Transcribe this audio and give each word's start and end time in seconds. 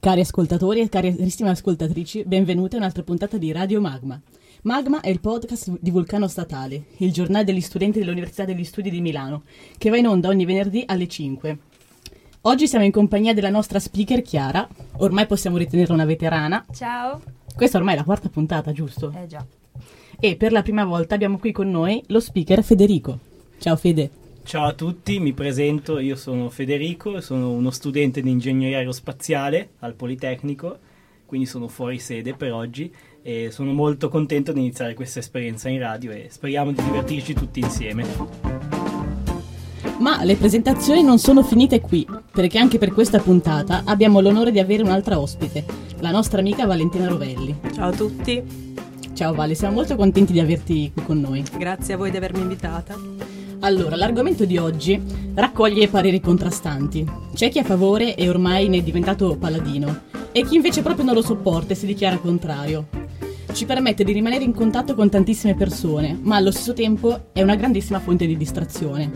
Cari 0.00 0.22
ascoltatori 0.22 0.80
e 0.80 0.88
carissime 0.88 1.50
ascoltatrici, 1.50 2.24
benvenute 2.24 2.76
a 2.76 2.78
un'altra 2.78 3.02
puntata 3.02 3.36
di 3.36 3.52
Radio 3.52 3.82
Magma. 3.82 4.18
Magma 4.62 5.00
è 5.00 5.10
il 5.10 5.20
podcast 5.20 5.76
di 5.78 5.90
Vulcano 5.90 6.26
Statale, 6.26 6.84
il 6.96 7.12
giornale 7.12 7.44
degli 7.44 7.60
studenti 7.60 7.98
dell'Università 7.98 8.46
degli 8.46 8.64
Studi 8.64 8.88
di 8.88 9.02
Milano, 9.02 9.42
che 9.76 9.90
va 9.90 9.98
in 9.98 10.06
onda 10.06 10.28
ogni 10.28 10.46
venerdì 10.46 10.84
alle 10.86 11.06
5. 11.06 11.58
Oggi 12.40 12.66
siamo 12.66 12.86
in 12.86 12.92
compagnia 12.92 13.34
della 13.34 13.50
nostra 13.50 13.78
speaker 13.78 14.22
Chiara, 14.22 14.66
ormai 14.96 15.26
possiamo 15.26 15.58
ritenerla 15.58 15.92
una 15.92 16.06
veterana. 16.06 16.64
Ciao. 16.72 17.20
Questa 17.54 17.76
ormai 17.76 17.92
è 17.92 17.98
la 17.98 18.04
quarta 18.04 18.30
puntata, 18.30 18.72
giusto? 18.72 19.12
Eh 19.14 19.26
già. 19.26 19.44
E 20.18 20.36
per 20.36 20.50
la 20.50 20.62
prima 20.62 20.86
volta 20.86 21.14
abbiamo 21.14 21.38
qui 21.38 21.52
con 21.52 21.70
noi 21.70 22.02
lo 22.06 22.20
speaker 22.20 22.64
Federico. 22.64 23.18
Ciao 23.58 23.76
Fede. 23.76 24.19
Ciao 24.42 24.64
a 24.64 24.72
tutti, 24.72 25.20
mi 25.20 25.32
presento, 25.32 26.00
io 26.00 26.16
sono 26.16 26.50
Federico, 26.50 27.20
sono 27.20 27.52
uno 27.52 27.70
studente 27.70 28.20
di 28.20 28.30
ingegneria 28.30 28.78
aerospaziale 28.78 29.70
al 29.80 29.94
Politecnico, 29.94 30.78
quindi 31.24 31.46
sono 31.46 31.68
fuori 31.68 32.00
sede 32.00 32.34
per 32.34 32.52
oggi 32.52 32.92
e 33.22 33.50
sono 33.52 33.72
molto 33.72 34.08
contento 34.08 34.52
di 34.52 34.58
iniziare 34.58 34.94
questa 34.94 35.20
esperienza 35.20 35.68
in 35.68 35.78
radio 35.78 36.10
e 36.10 36.26
speriamo 36.30 36.72
di 36.72 36.82
divertirci 36.82 37.34
tutti 37.34 37.60
insieme. 37.60 38.04
Ma 40.00 40.24
le 40.24 40.34
presentazioni 40.34 41.04
non 41.04 41.18
sono 41.18 41.44
finite 41.44 41.80
qui, 41.80 42.04
perché 42.32 42.58
anche 42.58 42.78
per 42.78 42.92
questa 42.92 43.20
puntata 43.20 43.82
abbiamo 43.84 44.20
l'onore 44.20 44.50
di 44.50 44.58
avere 44.58 44.82
un'altra 44.82 45.20
ospite, 45.20 45.64
la 46.00 46.10
nostra 46.10 46.40
amica 46.40 46.66
Valentina 46.66 47.06
Rovelli. 47.06 47.54
Ciao 47.72 47.90
a 47.90 47.92
tutti. 47.92 48.42
Ciao 49.14 49.34
Vale, 49.34 49.54
siamo 49.54 49.74
molto 49.74 49.94
contenti 49.96 50.32
di 50.32 50.40
averti 50.40 50.90
qui 50.92 51.04
con 51.04 51.20
noi. 51.20 51.44
Grazie 51.56 51.94
a 51.94 51.96
voi 51.98 52.10
di 52.10 52.16
avermi 52.16 52.40
invitata. 52.40 52.96
Allora, 53.62 53.94
l'argomento 53.94 54.46
di 54.46 54.56
oggi 54.56 54.98
raccoglie 55.34 55.88
pareri 55.88 56.18
contrastanti. 56.18 57.06
C'è 57.34 57.50
chi 57.50 57.58
è 57.58 57.60
a 57.60 57.64
favore 57.64 58.14
e 58.14 58.26
ormai 58.26 58.68
ne 58.68 58.78
è 58.78 58.82
diventato 58.82 59.36
paladino, 59.36 60.04
e 60.32 60.44
chi 60.46 60.54
invece 60.54 60.80
proprio 60.80 61.04
non 61.04 61.14
lo 61.14 61.20
sopporta 61.20 61.74
e 61.74 61.76
si 61.76 61.84
dichiara 61.84 62.16
contrario. 62.16 62.86
Ci 63.52 63.66
permette 63.66 64.02
di 64.02 64.12
rimanere 64.12 64.44
in 64.44 64.54
contatto 64.54 64.94
con 64.94 65.10
tantissime 65.10 65.54
persone, 65.54 66.18
ma 66.22 66.36
allo 66.36 66.50
stesso 66.50 66.72
tempo 66.72 67.26
è 67.32 67.42
una 67.42 67.54
grandissima 67.54 68.00
fonte 68.00 68.26
di 68.26 68.38
distrazione. 68.38 69.10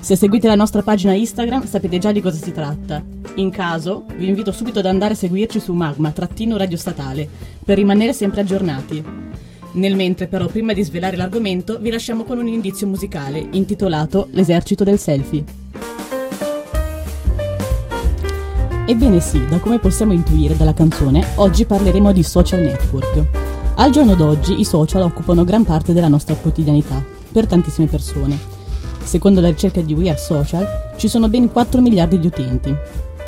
Se 0.00 0.16
seguite 0.16 0.46
la 0.46 0.54
nostra 0.54 0.80
pagina 0.80 1.12
Instagram 1.12 1.66
sapete 1.66 1.98
già 1.98 2.10
di 2.10 2.22
cosa 2.22 2.42
si 2.42 2.52
tratta. 2.52 3.04
In 3.34 3.50
caso, 3.50 4.06
vi 4.16 4.28
invito 4.28 4.50
subito 4.50 4.78
ad 4.78 4.86
andare 4.86 5.12
a 5.12 5.16
seguirci 5.16 5.60
su 5.60 5.74
Magma-Radio 5.74 6.76
Statale 6.78 7.28
per 7.62 7.76
rimanere 7.76 8.14
sempre 8.14 8.40
aggiornati. 8.40 9.27
Nel 9.72 9.94
mentre 9.94 10.26
però, 10.26 10.46
prima 10.46 10.72
di 10.72 10.82
svelare 10.82 11.16
l'argomento, 11.16 11.78
vi 11.78 11.90
lasciamo 11.90 12.24
con 12.24 12.38
un 12.38 12.48
indizio 12.48 12.86
musicale 12.86 13.46
intitolato 13.52 14.28
L'esercito 14.30 14.82
del 14.82 14.98
selfie. 14.98 15.44
Ebbene 18.86 19.20
sì, 19.20 19.44
da 19.46 19.58
come 19.58 19.78
possiamo 19.78 20.14
intuire 20.14 20.56
dalla 20.56 20.72
canzone, 20.72 21.22
oggi 21.34 21.66
parleremo 21.66 22.10
di 22.10 22.22
social 22.22 22.60
network. 22.60 23.24
Al 23.74 23.90
giorno 23.90 24.14
d'oggi 24.14 24.58
i 24.58 24.64
social 24.64 25.02
occupano 25.02 25.44
gran 25.44 25.64
parte 25.64 25.92
della 25.92 26.08
nostra 26.08 26.34
quotidianità, 26.34 27.04
per 27.30 27.46
tantissime 27.46 27.86
persone. 27.86 28.38
Secondo 29.04 29.42
la 29.42 29.48
ricerca 29.48 29.82
di 29.82 29.92
We 29.92 30.08
Are 30.08 30.18
Social, 30.18 30.66
ci 30.96 31.06
sono 31.08 31.28
ben 31.28 31.52
4 31.52 31.82
miliardi 31.82 32.18
di 32.18 32.26
utenti, 32.26 32.74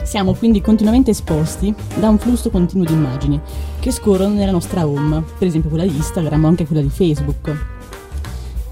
siamo 0.03 0.35
quindi 0.35 0.61
continuamente 0.61 1.11
esposti 1.11 1.75
da 1.99 2.09
un 2.09 2.19
flusso 2.19 2.51
continuo 2.51 2.85
di 2.85 2.93
immagini 2.93 3.41
che 3.79 3.91
scorrono 3.91 4.35
nella 4.35 4.53
nostra 4.53 4.87
home, 4.87 5.23
per 5.39 5.49
esempio 5.49 5.71
quella 5.71 5.85
di 5.85 5.97
Instagram 5.97 6.45
o 6.45 6.49
anche 6.49 6.67
quella 6.67 6.83
di 6.83 6.91
Facebook. 6.91 7.79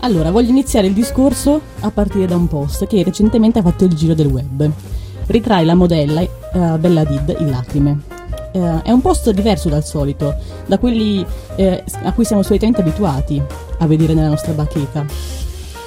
Allora, 0.01 0.31
voglio 0.31 0.51
iniziare 0.51 0.87
il 0.87 0.93
discorso 0.93 1.61
a 1.81 1.91
partire 1.91 2.27
da 2.27 2.37
un 2.37 2.47
post 2.47 2.87
che 2.87 3.03
recentemente 3.03 3.59
ha 3.59 3.63
fatto 3.63 3.85
il 3.85 3.95
giro 3.95 4.15
del 4.15 4.29
web. 4.29 4.71
Ritrae 5.27 5.65
la 5.65 5.75
modella 5.75 6.21
uh, 6.21 6.79
Bella 6.79 7.05
Did 7.05 7.37
in 7.41 7.51
lacrime. 7.51 8.01
Uh, 8.53 8.81
è 8.83 8.91
un 8.91 9.01
post 9.01 9.31
diverso 9.31 9.69
dal 9.69 9.85
solito, 9.85 10.35
da 10.67 10.79
quelli 10.79 11.19
uh, 11.57 11.83
a 12.03 12.13
cui 12.13 12.25
siamo 12.25 12.43
solitamente 12.43 12.81
abituati 12.81 13.43
a 13.79 13.87
vedere 13.87 14.15
nella 14.15 14.29
nostra 14.29 14.53
bacheca 14.53 15.05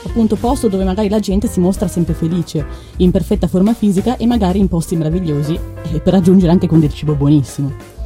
appunto 0.03 0.35
posto 0.35 0.67
dove 0.67 0.83
magari 0.83 1.09
la 1.09 1.19
gente 1.19 1.47
si 1.47 1.59
mostra 1.59 1.87
sempre 1.87 2.13
felice, 2.13 2.65
in 2.97 3.11
perfetta 3.11 3.47
forma 3.47 3.73
fisica 3.73 4.17
e 4.17 4.25
magari 4.25 4.59
in 4.59 4.67
posti 4.67 4.95
meravigliosi 4.95 5.57
e 5.91 5.99
per 5.99 6.13
raggiungere 6.13 6.51
anche 6.51 6.67
con 6.67 6.79
del 6.79 6.93
cibo 6.93 7.13
buonissimo. 7.13 7.99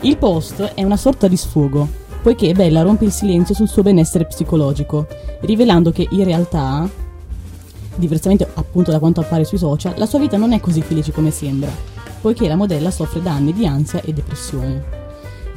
Il 0.00 0.18
post 0.18 0.62
è 0.74 0.82
una 0.84 0.96
sorta 0.96 1.26
di 1.26 1.36
sfogo, 1.36 1.88
poiché 2.22 2.52
Bella 2.52 2.82
rompe 2.82 3.04
il 3.04 3.12
silenzio 3.12 3.54
sul 3.54 3.68
suo 3.68 3.82
benessere 3.82 4.26
psicologico, 4.26 5.06
rivelando 5.40 5.90
che 5.90 6.06
in 6.10 6.24
realtà, 6.24 6.88
diversamente 7.96 8.48
appunto 8.54 8.90
da 8.90 8.98
quanto 8.98 9.20
appare 9.20 9.44
sui 9.44 9.58
social, 9.58 9.94
la 9.96 10.06
sua 10.06 10.18
vita 10.18 10.36
non 10.36 10.52
è 10.52 10.60
così 10.60 10.82
felice 10.82 11.12
come 11.12 11.30
sembra, 11.30 11.70
poiché 12.20 12.46
la 12.46 12.56
modella 12.56 12.90
soffre 12.90 13.22
da 13.22 13.32
anni 13.32 13.52
di 13.52 13.66
ansia 13.66 14.00
e 14.02 14.12
depressione. 14.12 14.94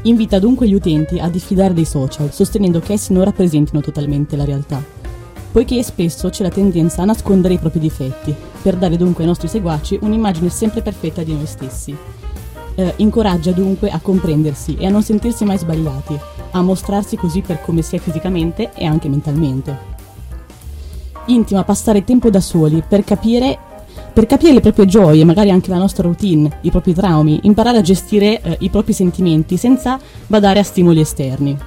Invita 0.04 0.40
dunque 0.40 0.68
gli 0.68 0.74
utenti 0.74 1.20
a 1.20 1.28
diffidare 1.28 1.74
dei 1.74 1.86
social, 1.86 2.32
sostenendo 2.32 2.80
che 2.80 2.94
essi 2.94 3.12
non 3.12 3.26
rappresentino 3.26 3.82
totalmente 3.82 4.38
la 4.38 4.46
realtà 4.46 4.98
poiché 5.52 5.82
spesso 5.84 6.30
c'è 6.30 6.44
la 6.44 6.50
tendenza 6.50 7.02
a 7.02 7.06
nascondere 7.06 7.56
i 7.56 7.60
propri 7.60 7.80
difetti, 7.80 8.36
per 8.62 8.76
dare 8.76 8.98
dunque 8.98 9.24
ai 9.24 9.30
nostri 9.30 9.48
seguaci 9.48 10.00
un'immagine 10.02 10.50
sempre 10.50 10.82
perfetta 10.82 11.24
di 11.24 11.34
noi 11.34 11.48
stessi. 11.48 11.96
Eh, 12.76 12.94
incoraggia 12.98 13.52
dunque 13.52 13.90
a 13.90 14.00
comprendersi 14.00 14.76
e 14.78 14.86
a 14.86 14.90
non 14.90 15.04
sentirsi 15.04 15.44
mai 15.44 15.58
sbagliati, 15.58 16.18
a 16.52 16.62
mostrarsi 16.62 17.18
così 17.18 17.42
per 17.42 17.62
come 17.62 17.82
si 17.82 17.96
è 17.96 18.00
fisicamente 18.00 18.72
e 18.74 18.86
anche 18.86 19.10
mentalmente. 19.10 19.98
Intima 21.26 21.64
passare 21.64 22.04
tempo 22.04 22.30
da 22.30 22.40
soli 22.40 22.84
per 22.88 23.04
capire, 23.04 23.58
per 24.14 24.26
capire 24.26 24.54
le 24.54 24.62
proprie 24.62 24.86
gioie, 24.86 25.26
magari 25.26 25.52
anche 25.52 25.70
la 25.70 25.78
nostra 25.78 26.04
routine, 26.04 26.60
i 26.62 26.72
propri 26.72 26.94
traumi, 26.94 27.40
imparare 27.44 27.80
a 27.80 27.82
gestire 27.82 28.42
eh, 28.42 28.58
i 28.62 28.70
propri 28.70 28.94
sentimenti 28.94 29.58
senza 29.58 30.00
badare 30.28 30.60
a 30.60 30.64
stimoli 30.64 31.02
esterni. 31.02 31.58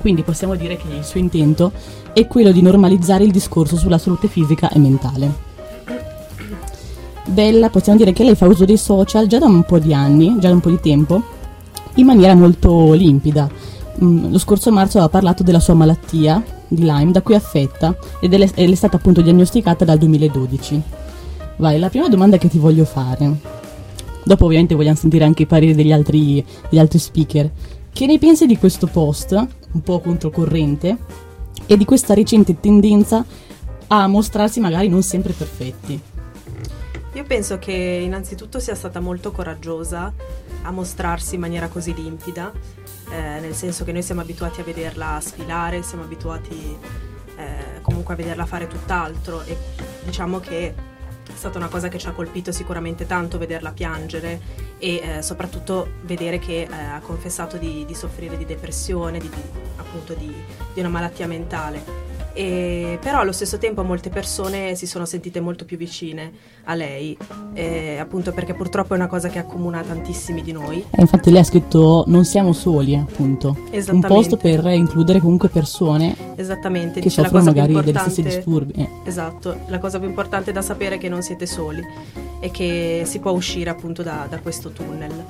Quindi 0.00 0.22
possiamo 0.22 0.54
dire 0.54 0.76
che 0.76 0.88
il 0.96 1.04
suo 1.04 1.20
intento 1.20 1.72
è 2.12 2.26
quello 2.26 2.52
di 2.52 2.62
normalizzare 2.62 3.24
il 3.24 3.30
discorso 3.30 3.76
sulla 3.76 3.98
salute 3.98 4.28
fisica 4.28 4.70
e 4.70 4.78
mentale. 4.78 5.48
Bella, 7.26 7.70
possiamo 7.70 7.98
dire 7.98 8.12
che 8.12 8.24
lei 8.24 8.34
fa 8.34 8.46
uso 8.46 8.64
dei 8.64 8.76
social 8.76 9.26
già 9.26 9.38
da 9.38 9.46
un 9.46 9.62
po' 9.62 9.78
di 9.78 9.94
anni, 9.94 10.36
già 10.38 10.48
da 10.48 10.54
un 10.54 10.60
po' 10.60 10.70
di 10.70 10.80
tempo, 10.80 11.22
in 11.94 12.06
maniera 12.06 12.34
molto 12.34 12.92
limpida. 12.92 13.48
Mm, 14.02 14.32
lo 14.32 14.38
scorso 14.38 14.72
marzo 14.72 14.98
aveva 14.98 15.12
parlato 15.12 15.42
della 15.42 15.60
sua 15.60 15.74
malattia 15.74 16.42
di 16.66 16.82
Lyme, 16.82 17.12
da 17.12 17.22
cui 17.22 17.34
è 17.34 17.36
affetta, 17.36 17.96
ed 18.20 18.34
è, 18.34 18.50
è 18.52 18.74
stata 18.74 18.96
appunto 18.96 19.20
diagnosticata 19.20 19.84
dal 19.84 19.98
2012. 19.98 20.82
Vai, 21.56 21.78
la 21.78 21.88
prima 21.88 22.08
domanda 22.08 22.38
che 22.38 22.48
ti 22.48 22.58
voglio 22.58 22.84
fare, 22.84 23.32
dopo 24.24 24.44
ovviamente 24.46 24.74
vogliamo 24.74 24.96
sentire 24.96 25.24
anche 25.24 25.42
i 25.42 25.46
pareri 25.46 25.74
degli 25.74 25.92
altri, 25.92 26.44
degli 26.68 26.80
altri 26.80 26.98
speaker, 26.98 27.50
che 27.92 28.06
ne 28.06 28.18
pensi 28.18 28.46
di 28.46 28.56
questo 28.56 28.86
post, 28.86 29.32
un 29.32 29.82
po' 29.82 30.00
controcorrente, 30.00 30.96
e 31.70 31.76
di 31.76 31.84
questa 31.84 32.14
recente 32.14 32.58
tendenza 32.58 33.24
a 33.86 34.08
mostrarsi 34.08 34.58
magari 34.58 34.88
non 34.88 35.04
sempre 35.04 35.32
perfetti. 35.32 36.00
Io 37.12 37.22
penso 37.22 37.60
che 37.60 37.72
innanzitutto 37.72 38.58
sia 38.58 38.74
stata 38.74 38.98
molto 38.98 39.30
coraggiosa 39.30 40.12
a 40.62 40.70
mostrarsi 40.72 41.36
in 41.36 41.42
maniera 41.42 41.68
così 41.68 41.94
limpida, 41.94 42.50
eh, 43.12 43.38
nel 43.38 43.54
senso 43.54 43.84
che 43.84 43.92
noi 43.92 44.02
siamo 44.02 44.20
abituati 44.20 44.60
a 44.60 44.64
vederla 44.64 45.20
sfilare, 45.20 45.82
siamo 45.82 46.02
abituati 46.02 46.76
eh, 47.36 47.80
comunque 47.82 48.14
a 48.14 48.16
vederla 48.16 48.46
fare 48.46 48.66
tutt'altro 48.66 49.44
e 49.44 49.56
diciamo 50.04 50.40
che 50.40 50.74
è 51.32 51.36
stata 51.36 51.58
una 51.58 51.68
cosa 51.68 51.88
che 51.88 51.98
ci 51.98 52.06
ha 52.06 52.12
colpito 52.12 52.52
sicuramente 52.52 53.06
tanto 53.06 53.38
vederla 53.38 53.72
piangere 53.72 54.40
e 54.78 54.96
eh, 54.96 55.22
soprattutto 55.22 55.92
vedere 56.02 56.38
che 56.38 56.62
eh, 56.62 56.74
ha 56.74 57.00
confessato 57.00 57.56
di, 57.56 57.84
di, 57.86 57.94
soffrire 57.94 58.36
di 58.36 58.44
depressione, 58.44 59.18
di, 59.18 59.28
di, 59.28 59.42
appunto 59.76 60.14
di, 60.14 60.32
una 60.74 60.88
malattia 60.88 61.26
mentale. 61.26 62.09
E, 62.32 62.98
però 63.00 63.20
allo 63.20 63.32
stesso 63.32 63.58
tempo 63.58 63.82
molte 63.82 64.08
persone 64.08 64.74
si 64.74 64.86
sono 64.86 65.04
sentite 65.04 65.40
molto 65.40 65.64
più 65.64 65.76
vicine 65.76 66.30
a 66.64 66.74
lei, 66.74 67.16
eh, 67.54 67.98
appunto 67.98 68.32
perché 68.32 68.54
purtroppo 68.54 68.94
è 68.94 68.96
una 68.96 69.08
cosa 69.08 69.28
che 69.28 69.38
accomuna 69.38 69.82
tantissimi 69.82 70.42
di 70.42 70.52
noi. 70.52 70.84
E 70.90 71.00
infatti 71.00 71.30
lei 71.30 71.40
ha 71.40 71.44
scritto 71.44 72.04
non 72.06 72.24
siamo 72.24 72.52
soli, 72.52 72.94
appunto. 72.94 73.56
Un 73.90 74.00
posto 74.00 74.36
per 74.36 74.64
includere 74.66 75.20
comunque 75.20 75.48
persone 75.48 76.16
Esattamente. 76.36 77.00
che 77.00 77.10
soffrono 77.10 77.44
magari 77.44 77.72
degli 77.72 77.96
stessi 77.96 78.22
disturbi. 78.22 78.72
Eh. 78.74 78.88
Esatto, 79.04 79.60
la 79.66 79.78
cosa 79.78 79.98
più 79.98 80.08
importante 80.08 80.52
da 80.52 80.62
sapere 80.62 80.96
è 80.96 80.98
che 80.98 81.08
non 81.08 81.22
siete 81.22 81.46
soli 81.46 81.82
e 82.40 82.50
che 82.50 83.02
si 83.04 83.18
può 83.18 83.32
uscire 83.32 83.70
appunto 83.70 84.02
da, 84.02 84.26
da 84.28 84.38
questo 84.40 84.70
tunnel. 84.70 85.24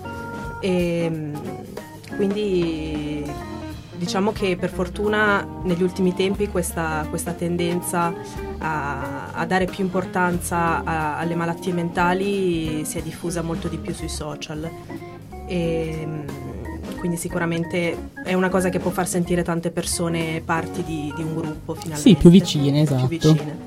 E, 0.60 1.32
quindi 2.16 3.09
diciamo 4.00 4.32
che 4.32 4.56
per 4.56 4.70
fortuna 4.70 5.46
negli 5.62 5.82
ultimi 5.82 6.14
tempi 6.14 6.48
questa, 6.48 7.04
questa 7.10 7.32
tendenza 7.32 8.10
a, 8.56 9.30
a, 9.32 9.44
dare 9.44 9.66
più 9.66 9.84
importanza 9.84 10.82
a, 10.82 11.18
alle 11.18 11.34
malattie 11.34 11.74
mentali 11.74 12.82
si 12.86 12.96
è 12.96 13.02
diffusa 13.02 13.42
molto 13.42 13.68
di 13.68 13.76
più 13.76 13.92
sui 13.92 14.08
social. 14.08 14.68
E, 15.46 16.08
quindi 16.98 17.18
sicuramente 17.18 18.08
è 18.24 18.32
una 18.32 18.48
cosa 18.48 18.70
che 18.70 18.78
può 18.78 18.90
far 18.90 19.06
sentire 19.06 19.42
tante 19.42 19.70
persone 19.70 20.40
parti 20.42 20.82
di, 20.82 21.12
di 21.14 21.22
un 21.22 21.34
gruppo 21.34 21.74
finalmente. 21.74 22.08
Sì, 22.08 22.14
più 22.14 22.30
vicine, 22.30 22.80
esatto. 22.80 23.06
Più 23.06 23.18
vicine. 23.18 23.58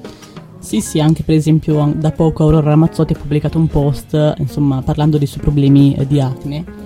Sì, 0.57 0.81
sì, 0.81 0.99
anche 0.99 1.21
per 1.21 1.35
esempio 1.35 1.93
da 1.95 2.11
poco 2.11 2.43
Aurora 2.43 2.71
Ramazzotti 2.71 3.13
ha 3.13 3.17
pubblicato 3.17 3.59
un 3.59 3.67
post, 3.67 4.33
insomma, 4.37 4.81
parlando 4.81 5.19
dei 5.19 5.27
suoi 5.27 5.43
problemi 5.43 5.93
eh, 5.93 6.07
di 6.07 6.19
acne 6.19 6.82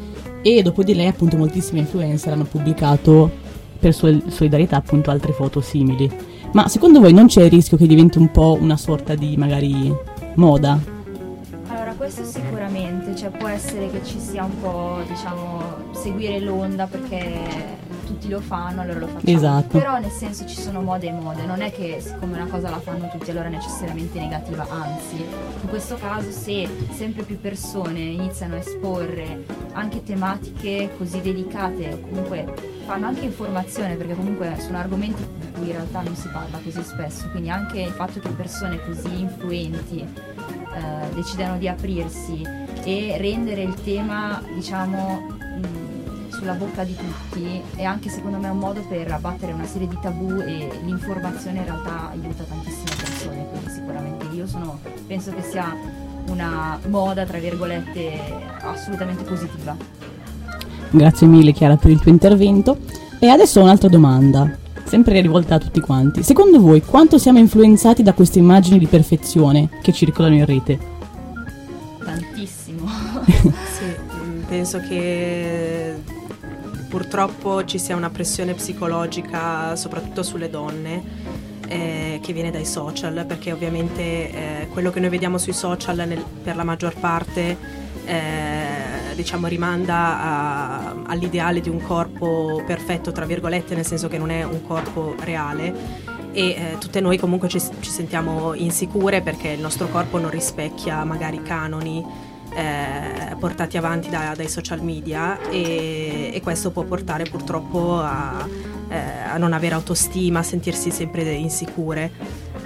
e 0.56 0.62
dopo 0.62 0.82
di 0.82 0.96
lei 0.96 1.08
appunto 1.08 1.36
moltissimi 1.36 1.82
influencer 1.82 2.32
hanno 2.32 2.46
pubblicato 2.46 3.30
per 3.78 3.94
solidarietà 3.94 4.78
appunto 4.78 5.12
altre 5.12 5.34
foto 5.34 5.60
simili. 5.60 6.10
Ma 6.54 6.70
secondo 6.70 7.02
voi 7.02 7.12
non 7.12 7.28
c'è 7.28 7.44
il 7.44 7.50
rischio 7.50 7.76
che 7.76 7.86
diventi 7.86 8.18
un 8.18 8.32
po' 8.32 8.58
una 8.60 8.78
sorta 8.78 9.14
di 9.16 9.36
magari 9.36 9.94
moda? 10.36 10.96
Questo 12.08 12.40
sicuramente, 12.40 13.14
cioè 13.18 13.30
può 13.32 13.50
essere 13.50 13.90
che 13.92 14.02
ci 14.06 14.18
sia 14.18 14.46
un 14.46 14.62
po', 14.62 15.04
diciamo, 15.06 15.92
seguire 15.92 16.40
l'onda 16.40 16.88
perché 16.88 17.76
tutti 18.06 18.30
lo 18.30 18.40
fanno, 18.40 18.80
allora 18.80 19.00
lo 19.00 19.08
facciamo. 19.08 19.36
Esatto. 19.38 19.78
Però 19.78 20.00
nel 20.00 20.10
senso 20.12 20.48
ci 20.48 20.56
sono 20.56 20.82
mode 20.82 21.08
e 21.08 21.12
mode, 21.12 21.46
non 21.46 21.60
è 21.60 21.70
che 21.70 21.98
siccome 22.00 22.40
una 22.40 22.48
cosa 22.50 22.70
la 22.70 22.80
fanno 22.80 23.10
tutti 23.10 23.30
allora 23.32 23.48
è 23.48 23.50
necessariamente 23.50 24.20
negativa, 24.20 24.66
anzi, 24.70 25.18
in 25.18 25.68
questo 25.68 25.96
caso 25.96 26.32
se 26.32 26.70
sempre 26.94 27.24
più 27.24 27.42
persone 27.42 28.00
iniziano 28.00 28.56
a 28.56 28.60
esporre 28.60 29.44
anche 29.74 30.02
tematiche 30.02 30.92
così 30.98 31.20
delicate 31.20 31.92
o 31.92 32.00
comunque 32.00 32.54
fanno 32.86 33.08
anche 33.08 33.26
informazione 33.26 33.96
perché 33.96 34.16
comunque 34.16 34.56
sono 34.60 34.78
argomenti 34.78 35.22
di 35.42 35.52
cui 35.52 35.66
in 35.66 35.74
realtà 35.74 36.00
non 36.04 36.16
si 36.16 36.30
parla 36.30 36.58
così 36.64 36.82
spesso, 36.84 37.28
quindi 37.32 37.50
anche 37.50 37.82
il 37.82 37.92
fatto 37.92 38.22
che 38.22 38.30
persone 38.30 38.80
così 38.86 39.20
influenti 39.20 40.00
eh, 40.78 41.07
decidano 41.18 41.58
di 41.58 41.68
aprirsi 41.68 42.44
e 42.84 43.18
rendere 43.18 43.64
il 43.64 43.74
tema, 43.84 44.42
diciamo, 44.54 45.36
sulla 46.30 46.54
bocca 46.54 46.84
di 46.84 46.96
tutti 46.96 47.62
è 47.76 47.84
anche 47.84 48.10
secondo 48.10 48.38
me 48.38 48.48
un 48.50 48.60
modo 48.60 48.82
per 48.88 49.12
abbattere 49.12 49.54
una 49.54 49.66
serie 49.66 49.88
di 49.88 49.98
tabù 50.00 50.40
e 50.40 50.70
l'informazione 50.86 51.58
in 51.58 51.66
realtà 51.66 52.12
aiuta 52.12 52.44
tantissime 52.44 52.92
persone, 52.96 53.48
quindi 53.50 53.70
sicuramente 53.72 54.26
io 54.36 54.46
sono, 54.46 54.80
penso 55.08 55.34
che 55.34 55.42
sia 55.42 55.76
una 56.30 56.80
moda, 56.90 57.26
tra 57.26 57.40
virgolette, 57.40 58.20
assolutamente 58.62 59.24
positiva. 59.24 59.76
Grazie 60.92 61.26
mille 61.26 61.54
Chiara 61.54 61.76
per 61.76 61.90
il 61.90 62.00
tuo 62.00 62.12
intervento. 62.12 62.78
E 63.20 63.30
adesso 63.30 63.62
un'altra 63.62 63.90
domanda, 63.90 64.56
sempre 64.84 65.20
rivolta 65.22 65.56
a 65.56 65.58
tutti 65.58 65.80
quanti. 65.80 66.22
Secondo 66.22 66.60
voi 66.60 66.84
quanto 66.84 67.18
siamo 67.18 67.40
influenzati 67.40 68.04
da 68.04 68.14
queste 68.14 68.38
immagini 68.38 68.78
di 68.78 68.86
perfezione 68.86 69.70
che 69.82 69.92
circolano 69.92 70.36
in 70.36 70.46
rete? 70.46 70.96
Sì, 73.78 73.96
penso 74.48 74.80
che 74.80 75.96
purtroppo 76.88 77.64
ci 77.66 77.78
sia 77.78 77.96
una 77.96 78.10
pressione 78.10 78.54
psicologica 78.54 79.76
soprattutto 79.76 80.24
sulle 80.24 80.50
donne 80.50 81.04
eh, 81.68 82.20
che 82.22 82.34
viene 82.34 82.50
dai 82.50 82.66
social 82.66 83.26
perché 83.28 83.52
ovviamente 83.52 84.02
eh, 84.02 84.68
quello 84.72 84.90
che 84.90 85.00
noi 85.00 85.10
vediamo 85.10 85.38
sui 85.38 85.54
social 85.54 86.08
nel, 86.08 86.24
per 86.44 86.56
la 86.56 86.64
maggior 86.64 86.96
parte 86.98 87.58
eh, 88.06 89.14
diciamo 89.16 89.48
rimanda 89.48 90.22
a, 90.22 90.96
all'ideale 91.08 91.60
di 91.60 91.70
un 91.70 91.82
corpo 91.82 92.64
perfetto 92.66 93.12
tra 93.12 93.26
virgolette 93.26 93.76
nel 93.76 93.86
senso 93.86 94.08
che 94.08 94.18
non 94.18 94.30
è 94.30 94.44
un 94.44 94.66
corpo 94.66 95.16
reale. 95.20 96.16
E 96.32 96.50
eh, 96.50 96.78
tutte 96.80 97.02
noi 97.02 97.18
comunque 97.18 97.48
ci, 97.48 97.60
ci 97.60 97.90
sentiamo 97.90 98.54
insicure 98.54 99.22
perché 99.22 99.50
il 99.50 99.60
nostro 99.60 99.88
corpo 99.88 100.20
non 100.20 100.30
rispecchia 100.30 101.04
magari 101.04 101.42
canoni 101.42 102.06
eh, 102.58 103.36
portati 103.38 103.78
avanti 103.78 104.10
da, 104.10 104.34
dai 104.36 104.50
social 104.50 104.82
media 104.82 105.40
e, 105.50 106.32
e, 106.34 106.42
questo 106.42 106.72
può 106.72 106.82
portare 106.82 107.26
purtroppo 107.26 108.00
a, 108.00 108.48
eh, 108.88 108.98
a, 109.32 109.38
non 109.38 109.54
avere 109.54 109.76
autostima, 109.76 110.40
a 110.40 110.44
sentirsi 110.44 110.90
sempre 110.90 111.22
insicure 111.34 112.12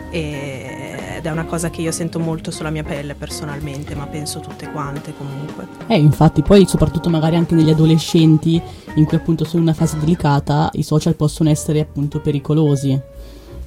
e, 0.10 1.16
ed 1.18 1.26
è 1.26 1.30
una 1.30 1.44
cosa 1.44 1.70
che 1.70 1.82
io 1.82 1.92
sento 1.92 2.20
molto 2.20 2.52
sulla 2.52 2.70
mia 2.70 2.84
pelle 2.84 3.16
personalmente, 3.16 3.94
ma 3.94 4.08
penso 4.08 4.40
tutte 4.40 4.72
quante 4.72 5.14
comunque. 5.16 5.68
Eh, 5.88 5.98
infatti, 5.98 6.42
poi 6.42 6.66
soprattutto 6.66 7.10
magari 7.10 7.36
anche 7.36 7.54
negli 7.54 7.70
adolescenti 7.70 8.60
in 8.96 9.06
cui 9.06 9.18
appunto 9.18 9.44
sono 9.44 9.58
in 9.58 9.68
una 9.68 9.76
fase 9.76 10.00
delicata, 10.00 10.70
i 10.74 10.84
social 10.84 11.16
possono 11.16 11.50
essere 11.50 11.82
appunto 11.82 12.22
pericolosi 12.22 13.00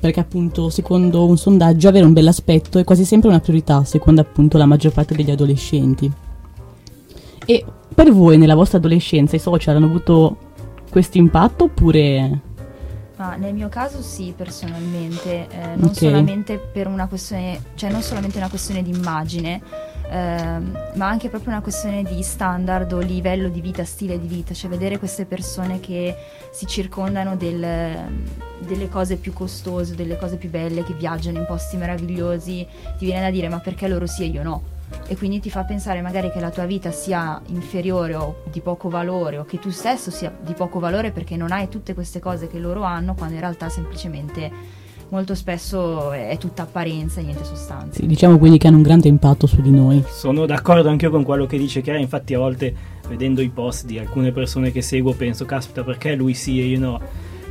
perché 0.04 0.20
appunto 0.20 0.68
secondo 0.68 1.24
un 1.24 1.38
sondaggio 1.38 1.88
avere 1.88 2.04
un 2.04 2.12
bell'aspetto 2.12 2.78
è 2.78 2.84
quasi 2.84 3.06
sempre 3.06 3.30
una 3.30 3.40
priorità, 3.40 3.84
secondo 3.84 4.20
appunto 4.20 4.58
la 4.58 4.66
maggior 4.66 4.92
parte 4.92 5.14
degli 5.14 5.30
adolescenti. 5.30 6.12
E 7.46 7.64
per 7.94 8.12
voi 8.12 8.36
nella 8.36 8.54
vostra 8.54 8.76
adolescenza 8.76 9.34
i 9.34 9.38
social 9.38 9.76
hanno 9.76 9.86
avuto 9.86 10.36
questo 10.90 11.16
impatto 11.16 11.64
oppure... 11.64 12.40
Ah, 13.16 13.36
nel 13.36 13.54
mio 13.54 13.70
caso 13.70 14.02
sì, 14.02 14.34
personalmente, 14.36 15.48
eh, 15.48 15.74
non 15.76 15.88
Ok. 15.88 15.94
solamente 15.94 16.58
per 16.58 16.86
una 16.86 17.06
questione, 17.06 17.58
cioè 17.74 17.90
non 17.90 18.02
solamente 18.02 18.36
una 18.36 18.50
questione 18.50 18.82
di 18.82 18.90
immagine, 18.90 19.62
ma 20.10 21.08
anche 21.08 21.28
proprio 21.28 21.50
una 21.50 21.62
questione 21.62 22.02
di 22.02 22.22
standard 22.22 22.92
o 22.92 23.00
livello 23.00 23.48
di 23.48 23.60
vita, 23.60 23.84
stile 23.84 24.18
di 24.18 24.26
vita, 24.26 24.54
cioè 24.54 24.70
vedere 24.70 24.98
queste 24.98 25.24
persone 25.24 25.80
che 25.80 26.14
si 26.52 26.66
circondano 26.66 27.36
del- 27.36 28.06
delle 28.58 28.88
cose 28.88 29.16
più 29.16 29.32
costose, 29.32 29.94
delle 29.94 30.16
cose 30.16 30.36
più 30.36 30.50
belle, 30.50 30.84
che 30.84 30.94
viaggiano 30.94 31.38
in 31.38 31.46
posti 31.46 31.76
meravigliosi, 31.76 32.66
ti 32.98 33.04
viene 33.04 33.22
da 33.22 33.30
dire 33.30 33.48
ma 33.48 33.58
perché 33.58 33.88
loro 33.88 34.06
sì 34.06 34.22
e 34.22 34.26
io 34.26 34.42
no? 34.42 34.62
E 35.06 35.16
quindi 35.16 35.40
ti 35.40 35.50
fa 35.50 35.64
pensare 35.64 36.00
magari 36.02 36.30
che 36.30 36.38
la 36.38 36.50
tua 36.50 36.66
vita 36.66 36.92
sia 36.92 37.40
inferiore 37.46 38.14
o 38.14 38.42
di 38.50 38.60
poco 38.60 38.88
valore 38.88 39.38
o 39.38 39.44
che 39.44 39.58
tu 39.58 39.70
stesso 39.70 40.10
sia 40.10 40.32
di 40.40 40.52
poco 40.52 40.78
valore 40.78 41.10
perché 41.10 41.36
non 41.36 41.50
hai 41.50 41.68
tutte 41.68 41.94
queste 41.94 42.20
cose 42.20 42.46
che 42.46 42.58
loro 42.58 42.82
hanno 42.82 43.14
quando 43.14 43.34
in 43.34 43.40
realtà 43.40 43.68
semplicemente 43.68 44.82
molto 45.14 45.37
spesso 45.37 46.11
è 46.11 46.37
tutta 46.40 46.62
apparenza 46.62 47.20
e 47.20 47.22
niente 47.22 47.44
sostanza. 47.44 48.00
Sì, 48.00 48.06
diciamo 48.06 48.37
quindi 48.37 48.58
che 48.58 48.66
hanno 48.66 48.78
un 48.78 48.82
grande 48.82 49.06
impatto 49.06 49.46
su 49.46 49.61
di 49.61 49.70
noi. 49.70 50.02
Sono 50.08 50.44
d'accordo 50.44 50.88
anche 50.88 51.05
io 51.05 51.12
con 51.12 51.22
quello 51.22 51.46
che 51.46 51.56
dice 51.56 51.82
Chiara, 51.82 52.00
infatti 52.00 52.35
a 52.35 52.38
volte 52.40 52.75
vedendo 53.06 53.40
i 53.40 53.49
post 53.49 53.85
di 53.85 53.97
alcune 53.97 54.33
persone 54.33 54.73
che 54.73 54.83
seguo 54.83 55.12
penso, 55.12 55.44
caspita 55.44 55.85
perché 55.85 56.16
lui 56.16 56.35
sì 56.35 56.61
e 56.61 56.64
io 56.64 56.80
no. 56.80 57.00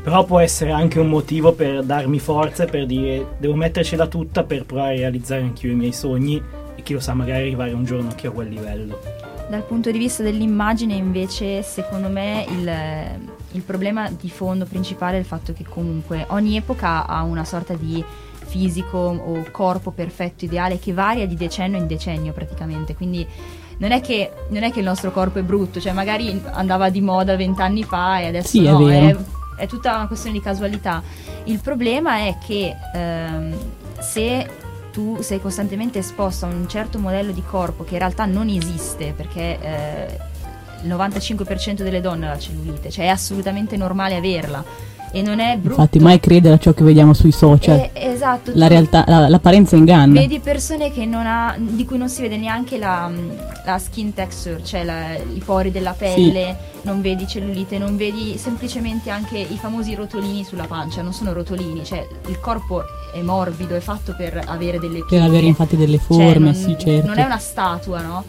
Però 0.03 0.25
può 0.25 0.39
essere 0.39 0.71
anche 0.71 0.99
un 0.99 1.07
motivo 1.07 1.53
per 1.53 1.83
darmi 1.83 2.19
forza 2.19 2.63
e 2.63 2.67
per 2.67 2.85
dire 2.85 3.35
devo 3.37 3.55
mettercela 3.55 4.07
tutta 4.07 4.43
per 4.43 4.65
provare 4.65 4.95
a 4.95 4.97
realizzare 4.97 5.43
anch'io 5.43 5.71
i 5.71 5.75
miei 5.75 5.93
sogni 5.93 6.41
e 6.75 6.83
chi 6.83 6.91
lo 6.91 6.99
sa 6.99 7.13
magari 7.13 7.43
arrivare 7.43 7.71
un 7.71 7.85
giorno 7.85 8.09
anche 8.09 8.27
a 8.27 8.31
quel 8.31 8.49
livello. 8.49 8.99
Dal 9.49 9.63
punto 9.63 9.89
di 9.89 9.97
vista 9.97 10.21
dell'immagine 10.21 10.95
invece 10.95 11.61
secondo 11.61 12.09
me 12.09 12.45
il, 12.49 12.69
il 13.53 13.61
problema 13.61 14.09
di 14.09 14.29
fondo 14.29 14.65
principale 14.65 15.17
è 15.17 15.19
il 15.19 15.25
fatto 15.25 15.53
che 15.53 15.63
comunque 15.67 16.25
ogni 16.29 16.57
epoca 16.57 17.07
ha 17.07 17.23
una 17.23 17.45
sorta 17.45 17.73
di 17.73 18.03
fisico 18.45 18.97
o 18.97 19.43
corpo 19.51 19.91
perfetto 19.91 20.45
ideale 20.45 20.77
che 20.79 20.93
varia 20.93 21.25
di 21.25 21.35
decennio 21.35 21.79
in 21.79 21.87
decennio 21.87 22.33
praticamente 22.33 22.93
quindi 22.95 23.25
non 23.77 23.91
è 23.91 24.01
che, 24.01 24.31
non 24.49 24.63
è 24.63 24.71
che 24.71 24.79
il 24.79 24.85
nostro 24.85 25.11
corpo 25.11 25.39
è 25.39 25.43
brutto 25.43 25.79
cioè 25.79 25.91
magari 25.93 26.39
andava 26.51 26.89
di 26.89 27.01
moda 27.01 27.35
vent'anni 27.35 27.83
fa 27.83 28.19
e 28.19 28.27
adesso 28.27 28.49
Sì, 28.49 28.65
è 28.65 28.69
no 28.71 28.83
vero. 28.83 29.23
è 29.57 29.65
tutta 29.67 29.95
una 29.95 30.07
questione 30.07 30.37
di 30.37 30.43
casualità 30.43 31.01
il 31.45 31.59
problema 31.59 32.17
è 32.27 32.37
che 32.45 32.75
ehm, 32.93 33.55
se 33.99 34.49
tu 34.91 35.21
sei 35.21 35.41
costantemente 35.41 35.99
esposto 35.99 36.45
a 36.45 36.49
un 36.49 36.67
certo 36.67 36.99
modello 36.99 37.31
di 37.31 37.41
corpo 37.43 37.83
che 37.83 37.93
in 37.93 37.99
realtà 37.99 38.25
non 38.25 38.47
esiste 38.49 39.13
perché 39.15 39.59
eh, 39.59 40.19
il 40.83 40.89
95% 40.89 41.83
delle 41.83 42.01
donne 42.01 42.27
ha 42.27 42.31
la 42.31 42.39
cellulite, 42.39 42.89
cioè 42.89 43.05
è 43.05 43.09
assolutamente 43.09 43.77
normale 43.77 44.15
averla 44.15 44.91
e 45.15 45.21
non 45.21 45.39
è 45.39 45.55
brutto. 45.57 45.79
Infatti 45.79 45.99
mai 45.99 46.19
credere 46.19 46.55
a 46.55 46.57
ciò 46.57 46.73
che 46.73 46.83
vediamo 46.83 47.13
sui 47.13 47.31
social. 47.31 47.77
Eh, 47.77 47.91
esatto, 47.93 48.51
la 48.55 48.65
realtà, 48.67 49.03
la- 49.07 49.27
l'apparenza 49.29 49.75
inganna. 49.75 50.19
Vedi 50.19 50.39
persone 50.39 50.91
che 50.91 51.05
non 51.05 51.27
ha, 51.27 51.55
di 51.55 51.85
cui 51.85 51.99
non 51.99 52.09
si 52.09 52.21
vede 52.23 52.35
neanche 52.37 52.79
la, 52.79 53.11
la 53.63 53.77
skin 53.77 54.15
texture, 54.15 54.63
cioè 54.63 54.83
la- 54.83 55.13
i 55.15 55.39
pori 55.45 55.69
della 55.69 55.93
pelle, 55.95 56.57
non 56.81 56.99
vedi 57.01 57.27
cellulite, 57.27 57.77
non 57.77 57.95
vedi 57.95 58.39
semplicemente 58.39 59.11
anche 59.11 59.37
i 59.37 59.55
famosi 59.57 59.93
rotolini 59.93 60.43
sulla 60.43 60.65
pancia, 60.65 61.03
non 61.03 61.13
sono 61.13 61.31
rotolini, 61.31 61.85
cioè 61.85 62.07
il 62.27 62.39
corpo 62.39 62.81
è 63.13 63.21
morbido, 63.21 63.75
è 63.75 63.79
fatto 63.81 64.15
per 64.17 64.41
avere 64.47 64.79
delle 64.79 64.97
Per 64.97 65.05
pieghe. 65.09 65.23
avere 65.25 65.45
infatti 65.45 65.77
delle 65.77 65.97
Cioè, 65.99 66.05
forme, 66.07 66.45
non, 66.45 66.55
sì, 66.55 66.75
certo. 66.75 67.05
non 67.05 67.19
è 67.19 67.23
una 67.23 67.37
statua, 67.37 68.01
no? 68.01 68.23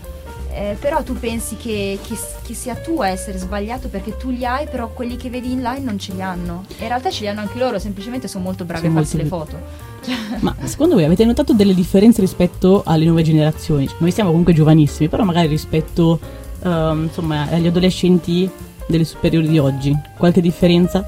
Eh, 0.57 0.77
però 0.79 1.03
tu 1.03 1.19
pensi 1.19 1.57
che, 1.57 1.99
che- 2.07 2.17
che 2.43 2.55
sia 2.55 2.77
tu 2.77 3.01
a 3.01 3.09
essere 3.09 3.39
sbagliato 3.39 3.89
perché 3.89 4.17
tu 4.17 4.31
li 4.31 4.45
hai, 4.45 4.67
però 4.69 4.89
quelli 4.91 5.17
che 5.17 5.29
vedi 5.29 5.51
in 5.51 5.61
live 5.63 5.81
non 5.81 5.99
ce 5.99 6.13
li 6.13 6.23
hanno. 6.23 6.65
E 6.79 6.83
in 6.83 6.89
realtà 6.89 7.11
ce 7.11 7.23
li 7.23 7.29
hanno 7.29 7.41
anche 7.41 7.59
loro, 7.59 7.79
semplicemente 7.81 8.29
sono 8.29 8.45
molto 8.45 8.65
bravi 8.65 8.87
Sono 8.87 8.99
a 8.99 9.03
farsi 9.03 9.17
le 9.17 9.25
foto. 9.25 9.59
Ma 10.41 10.55
secondo 10.63 10.95
voi 10.95 11.05
avete 11.05 11.25
notato 11.25 11.55
delle 11.55 11.75
differenze 11.75 12.21
rispetto 12.21 12.83
alle 12.87 13.05
nuove 13.05 13.23
generazioni? 13.23 13.89
Noi 13.99 14.13
siamo 14.13 14.29
comunque 14.31 14.53
giovanissimi, 14.53 15.09
però 15.09 15.25
magari 15.25 15.49
rispetto 15.49 16.21
ehm, 16.63 17.05
insomma, 17.05 17.49
agli 17.51 17.67
adolescenti 17.67 18.49
delle 18.87 19.05
superiori 19.05 19.49
di 19.49 19.59
oggi. 19.59 19.93
Qualche 20.17 20.41
differenza? 20.41 21.05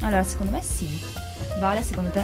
Allora, 0.00 0.22
secondo 0.22 0.52
me 0.52 0.62
sì. 0.62 0.88
Vale, 1.58 1.82
secondo 1.82 2.10
te? 2.10 2.22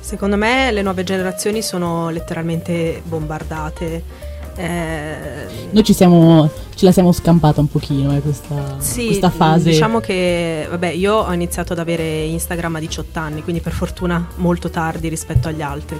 Secondo 0.00 0.36
me 0.36 0.70
le 0.70 0.82
nuove 0.82 1.02
generazioni 1.04 1.62
sono 1.62 2.10
letteralmente 2.10 3.00
bombardate. 3.04 4.28
Eh, 4.60 5.68
Noi 5.70 5.84
ci 5.84 5.92
siamo, 5.92 6.50
ce 6.74 6.84
la 6.84 6.92
siamo 6.92 7.12
scampata 7.12 7.60
un 7.60 7.68
pochino 7.68 8.14
eh, 8.16 8.20
questa, 8.20 8.76
Sì, 8.78 9.06
questa 9.06 9.30
fase. 9.30 9.70
Diciamo 9.70 10.00
che, 10.00 10.66
vabbè, 10.68 10.88
io 10.88 11.14
ho 11.14 11.32
iniziato 11.32 11.72
ad 11.72 11.78
avere 11.78 12.24
Instagram 12.24 12.76
a 12.76 12.80
18 12.80 13.18
anni, 13.18 13.42
quindi 13.42 13.60
per 13.60 13.72
fortuna 13.72 14.26
molto 14.36 14.68
tardi 14.70 15.08
rispetto 15.08 15.48
agli 15.48 15.62
altri. 15.62 15.98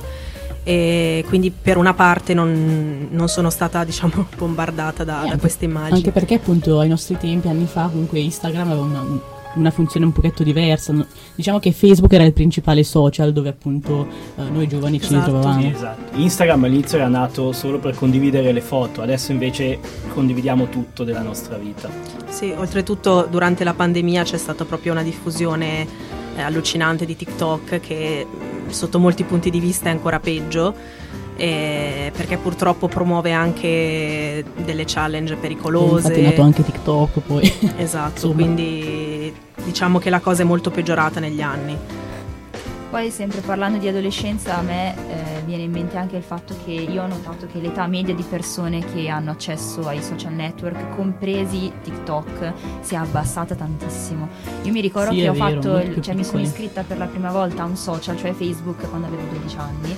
e 0.63 1.25
quindi 1.27 1.51
per 1.51 1.79
una 1.79 1.95
parte 1.95 2.35
non, 2.35 3.09
non 3.11 3.29
sono 3.29 3.49
stata 3.49 3.83
diciamo 3.83 4.27
bombardata 4.37 5.05
da, 5.05 5.25
da 5.29 5.39
queste 5.39 5.65
immagini. 5.65 5.97
Anche 5.97 6.11
perché 6.11 6.35
appunto 6.35 6.79
ai 6.81 6.89
nostri 6.89 7.17
tempi, 7.19 7.49
anni 7.49 7.67
fa, 7.67 7.89
comunque 7.91 8.19
Instagram 8.21 8.71
aveva 8.71 8.83
una 8.85 9.05
una 9.55 9.71
funzione 9.71 10.07
un 10.07 10.13
pochetto 10.13 10.43
diversa. 10.43 10.95
Diciamo 11.35 11.59
che 11.59 11.73
Facebook 11.73 12.13
era 12.13 12.25
il 12.25 12.33
principale 12.33 12.85
social 12.85 13.33
dove 13.33 13.49
appunto 13.49 14.07
eh, 14.37 14.43
noi 14.51 14.69
giovani 14.69 14.97
esatto. 14.97 15.13
ci 15.13 15.19
ritrovavamo. 15.19 15.61
Sì, 15.61 15.67
esatto. 15.69 16.17
Instagram 16.19 16.65
all'inizio 16.65 16.99
era 16.99 17.09
nato 17.09 17.53
solo 17.53 17.79
per 17.79 17.95
condividere 17.95 18.53
le 18.53 18.61
foto, 18.61 19.03
adesso 19.03 19.33
invece 19.33 19.79
condividiamo 20.13 20.69
tutto 20.69 21.05
della 21.05 21.23
nostra 21.23 21.57
vita. 21.57 21.89
Sì, 22.29 22.53
oltretutto 22.57 23.27
durante 23.29 23.65
la 23.65 23.75
pandemia 23.75 24.23
c'è 24.23 24.39
stata 24.39 24.65
proprio 24.65 24.93
una 24.93 25.03
diffusione 25.03 25.87
eh, 26.37 26.43
allucinante 26.43 27.05
di 27.05 27.17
TikTok 27.17 27.81
che 27.81 28.27
sotto 28.69 28.99
molti 28.99 29.25
punti 29.25 29.51
di 29.51 29.61
vista 29.61 29.89
è 29.89 29.93
ancora 29.93 30.21
peggio. 30.21 31.09
Eh, 31.37 32.13
perché 32.15 32.37
purtroppo 32.37 32.87
promuove 32.87 33.33
anche 33.33 34.45
delle 34.63 34.85
challenge 34.87 35.37
pericolose. 35.37 36.09
Infatti 36.09 36.21
è 36.21 36.23
nato 36.23 36.43
anche 36.43 36.63
TikTok 36.63 37.21
poi. 37.21 37.51
Esatto, 37.79 38.33
quindi 38.35 39.10
diciamo 39.71 39.99
che 39.99 40.11
la 40.11 40.21
cosa 40.21 40.43
è 40.43 40.45
molto 40.45 40.71
peggiorata 40.71 41.21
negli 41.21 41.41
anni. 41.41 41.77
Poi 42.91 43.09
sempre 43.13 43.41
parlando 43.41 43.79
di 43.79 43.87
adolescenza 43.87 44.59
a 44.59 44.63
me 44.63 44.95
eh, 44.97 45.43
viene 45.45 45.63
in 45.63 45.71
mente 45.71 45.97
anche 45.97 46.17
il 46.17 46.25
fatto 46.25 46.57
che 46.65 46.73
io 46.73 47.05
ho 47.05 47.07
notato 47.07 47.47
che 47.47 47.61
l'età 47.61 47.87
media 47.87 48.13
di 48.13 48.25
persone 48.29 48.81
che 48.81 49.07
hanno 49.07 49.31
accesso 49.31 49.87
ai 49.87 50.03
social 50.03 50.33
network, 50.33 50.97
compresi 50.97 51.71
TikTok, 51.85 52.53
si 52.81 52.95
è 52.95 52.97
abbassata 52.97 53.55
tantissimo. 53.55 54.29
Io 54.63 54.73
mi 54.73 54.81
ricordo 54.81 55.13
sì, 55.13 55.21
che 55.21 55.29
ho 55.29 55.35
vero, 55.35 55.63
fatto, 55.63 56.01
cioè 56.01 56.15
mi 56.15 56.25
sono 56.25 56.41
iscritta 56.41 56.83
per 56.83 56.99
la 56.99 57.07
prima 57.07 57.31
volta 57.31 57.63
a 57.63 57.67
un 57.67 57.77
social, 57.77 58.17
cioè 58.17 58.33
Facebook, 58.33 58.89
quando 58.89 59.07
avevo 59.07 59.23
12 59.31 59.57
anni 59.57 59.97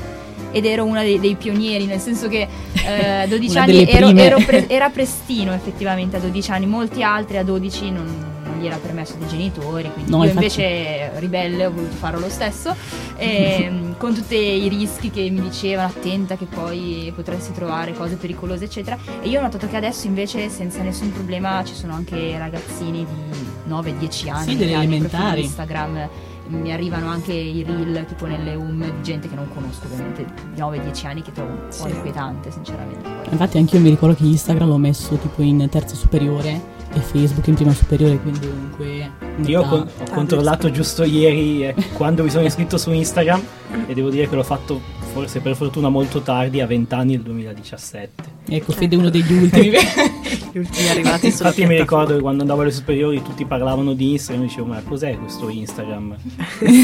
ed 0.55 0.67
ero 0.67 0.85
una 0.85 1.00
dei, 1.00 1.19
dei 1.19 1.35
pionieri, 1.35 1.87
nel 1.87 1.99
senso 1.99 2.29
che 2.29 2.47
eh, 2.85 3.23
a 3.25 3.26
12 3.26 3.59
anni 3.59 3.88
ero, 3.88 4.11
ero 4.11 4.38
pre- 4.45 4.69
era 4.71 4.91
prestino 4.91 5.55
effettivamente 5.55 6.19
a 6.19 6.21
12 6.21 6.50
anni, 6.50 6.67
molti 6.67 7.02
altri 7.02 7.38
a 7.38 7.43
12 7.43 7.91
non, 7.91 8.32
era 8.66 8.76
permesso 8.76 9.14
dai 9.19 9.28
genitori, 9.28 9.90
quindi 9.92 10.11
no, 10.11 10.19
io 10.19 10.31
infatti... 10.31 10.45
invece 10.45 11.19
ribelle 11.19 11.66
ho 11.66 11.73
voluto 11.73 11.95
farlo 11.95 12.21
lo 12.21 12.28
stesso, 12.28 12.75
e, 13.16 13.64
ehm, 13.64 13.97
con 13.99 14.14
tutti 14.14 14.37
i 14.37 14.69
rischi 14.69 15.11
che 15.11 15.28
mi 15.31 15.40
dicevano 15.40 15.88
attenta 15.88 16.37
che 16.37 16.47
poi 16.47 17.12
potresti 17.14 17.52
trovare 17.52 17.92
cose 17.92 18.16
pericolose 18.16 18.64
eccetera. 18.64 18.99
E 19.21 19.28
io 19.28 19.38
ho 19.38 19.42
notato 19.42 19.69
che 19.69 19.76
adesso 19.76 20.07
invece 20.07 20.49
senza 20.49 20.83
nessun 20.83 21.12
problema 21.12 21.62
ci 21.64 21.75
sono 21.75 21.95
anche 21.95 22.37
ragazzini 22.38 23.04
di 23.04 23.71
9-10 23.73 24.28
anni 24.31 24.50
sì, 24.50 24.57
delle 24.57 24.73
elementari. 24.73 25.45
Instagram. 25.45 26.09
Mi 26.49 26.73
arrivano 26.73 27.09
anche 27.09 27.33
i 27.33 27.62
reel 27.62 28.04
tipo 28.07 28.26
nelle 28.26 28.54
um 28.54 28.83
di 28.83 29.02
gente 29.02 29.28
che 29.28 29.35
non 29.35 29.49
conosco 29.54 29.87
ovviamente 29.87 30.26
9-10 30.57 31.07
anni 31.07 31.23
che 31.23 31.33
trovo 31.33 31.52
un 31.52 31.69
po' 31.69 31.87
sì. 31.87 31.88
inquietante 31.88 32.50
sinceramente. 32.50 33.09
Infatti 33.31 33.59
anche 33.59 33.76
io 33.76 33.83
mi 33.83 33.88
ricordo 33.90 34.14
che 34.16 34.25
Instagram 34.25 34.69
l'ho 34.69 34.76
messo 34.76 35.16
tipo 35.16 35.40
in 35.40 35.66
terza 35.71 35.95
superiore 35.95 36.72
e 36.95 37.01
Facebook 37.01 37.47
in 37.47 37.55
prima 37.55 37.73
superiore 37.73 38.19
quindi 38.19 38.41
comunque 38.41 39.11
io 39.45 39.61
ho, 39.61 39.69
con- 39.69 39.81
ho 39.81 40.11
controllato 40.11 40.71
giusto 40.71 41.05
ieri 41.05 41.67
eh, 41.67 41.75
quando 41.95 42.23
mi 42.23 42.31
sono 42.31 42.45
iscritto 42.45 42.77
su 42.77 42.93
Instagram 42.93 43.43
e 43.87 43.95
devo 43.95 44.11
dire 44.11 44.29
che 44.29 44.35
l'ho 44.35 44.43
fatto 44.43 44.81
forse 45.13 45.41
per 45.41 45.57
fortuna 45.57 45.89
molto 45.89 46.21
tardi 46.21 46.61
a 46.61 46.67
20 46.67 46.95
anni 46.95 47.13
nel 47.13 47.23
2017 47.23 48.31
ecco 48.49 48.73
Fede 48.73 48.97
è 48.97 48.99
uno 48.99 49.11
degli 49.11 49.33
ultimi. 49.33 49.71
Gli 50.53 50.59
ultimi 50.59 50.89
arrivati 50.89 51.27
infatti 51.27 51.65
mi 51.65 51.79
ricordo 51.79 52.15
che 52.15 52.21
quando 52.21 52.43
andavo 52.43 52.61
alle 52.61 52.73
superiori 52.73 53.23
tutti 53.23 53.47
parlavano 53.47 53.95
di 53.95 54.13
Instagram 54.13 54.45
e 54.45 54.49
dicevo 54.49 54.67
ma 54.67 54.83
cos'è 54.83 55.17
questo 55.17 55.49
Instagram? 55.49 56.17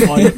Poi... 0.07 0.35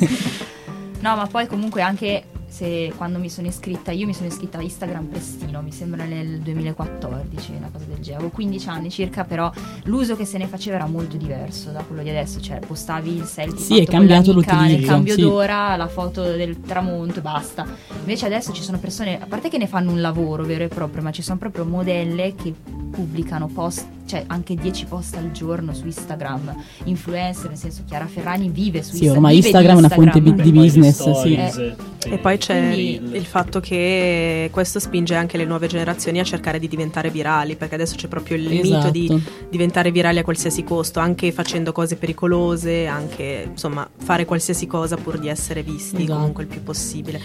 no 1.01 1.17
ma 1.17 1.29
poi 1.31 1.47
comunque 1.47 1.81
anche 1.81 2.25
se 2.51 2.93
quando 2.97 3.19
mi 3.21 3.31
sono 3.31 3.47
iscritta, 3.47 3.93
io 3.93 4.07
mi 4.07 4.13
sono 4.13 4.27
iscritta 4.27 4.59
a 4.59 4.63
Instagram 4.63 5.07
prestino, 5.07 5.63
mi 5.63 5.71
sembra 5.71 6.05
nel 6.05 6.41
2014, 6.41 7.53
una 7.53 7.71
cosa 7.73 7.85
del 7.85 7.99
genere, 7.99 8.17
avevo 8.17 8.31
15 8.31 8.69
anni 8.69 8.91
circa, 8.91 9.25
però 9.25 9.51
l'uso 9.85 10.17
che 10.17 10.25
se 10.25 10.37
ne 10.37 10.49
faceva 10.49 10.77
era 10.77 10.87
molto 10.87 11.17
diverso 11.17 11.71
da 11.71 11.83
quello 11.83 12.03
di 12.03 12.11
adesso, 12.11 12.41
cioè 12.41 12.59
postavi 12.59 13.15
il 13.15 13.25
selfie 13.25 13.59
sì, 13.59 13.81
è 13.81 13.87
cambiato 13.87 14.33
l'utilizzo, 14.33 14.77
nel 14.77 14.85
cambio 14.85 15.15
sì. 15.15 15.21
d'ora, 15.21 15.77
la 15.77 15.87
foto 15.87 16.23
del 16.23 16.61
tramonto 16.61 17.21
e 17.21 17.23
basta. 17.23 17.65
Invece 18.01 18.27
adesso 18.27 18.53
ci 18.53 18.63
sono 18.63 18.79
persone, 18.79 19.21
a 19.21 19.27
parte 19.27 19.49
che 19.49 19.57
ne 19.57 19.69
fanno 19.69 19.93
un 19.93 20.01
lavoro 20.01 20.45
vero 20.45 20.65
e 20.65 20.69
proprio, 20.69 21.03
ma 21.03 21.13
ci 21.13 21.23
sono 21.23 21.39
proprio 21.39 21.65
modelle 21.65 22.35
che 22.35 22.53
pubblicano 22.91 23.47
post, 23.47 23.87
cioè 24.07 24.25
anche 24.27 24.55
10 24.55 24.85
post 24.87 25.17
al 25.17 25.31
giorno 25.31 25.73
su 25.73 25.87
Instagram, 25.87 26.55
influencer, 26.85 27.49
nel 27.49 27.57
senso 27.57 27.83
Chiara 27.87 28.07
Ferragni 28.07 28.51
vive 28.51 28.83
su 28.83 28.97
sì, 28.97 29.05
Instagram. 29.05 29.13
Sì, 29.13 29.17
ormai 29.17 29.37
Instagram 29.37 29.75
è 29.75 29.79
una 29.79 29.89
fonte 29.89 30.21
di, 30.21 30.35
di 30.35 30.53
business, 30.53 31.21
sì. 31.23 31.35
Eh, 31.35 31.75
e 32.07 32.19
poi 32.19 32.39
c'è 32.39 32.73
Quindi, 32.73 33.17
il 33.17 33.25
fatto 33.25 33.61
che 33.61 34.49
questo 34.53 34.79
spinge 34.79 35.15
anche 35.15 35.37
le 35.37 35.45
nuove 35.45 35.67
generazioni 35.67 36.19
a 36.19 36.25
cercare 36.25 36.59
di 36.59 36.69
diventare 36.69 37.11
virali, 37.11 37.57
perché 37.57 37.75
adesso 37.75 37.95
c'è 37.97 38.09
proprio 38.09 38.37
il 38.37 38.51
esatto. 38.51 38.91
mito 38.91 38.91
di 38.91 39.23
diventare 39.49 39.91
virali 39.91 40.19
a 40.19 40.25
qualsiasi 40.25 40.65
costo, 40.65 40.99
anche 41.01 41.31
facendo 41.33 41.73
cose 41.73 41.97
pericolose, 41.97 42.87
anche 42.87 43.49
insomma 43.51 43.89
fare 43.97 44.25
qualsiasi 44.25 44.67
cosa 44.67 44.97
pur 44.97 45.19
di 45.19 45.29
essere 45.29 45.63
visti 45.63 46.03
esatto. 46.03 46.15
comunque 46.15 46.43
il 46.45 46.49
più 46.49 46.63
possibile. 46.63 47.21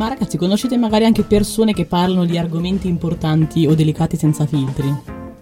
Ma 0.00 0.08
ragazzi, 0.08 0.38
conoscete 0.38 0.78
magari 0.78 1.04
anche 1.04 1.24
persone 1.24 1.74
che 1.74 1.84
parlano 1.84 2.24
di 2.24 2.38
argomenti 2.38 2.88
importanti 2.88 3.66
o 3.66 3.74
delicati 3.74 4.16
senza 4.16 4.46
filtri? 4.46 4.88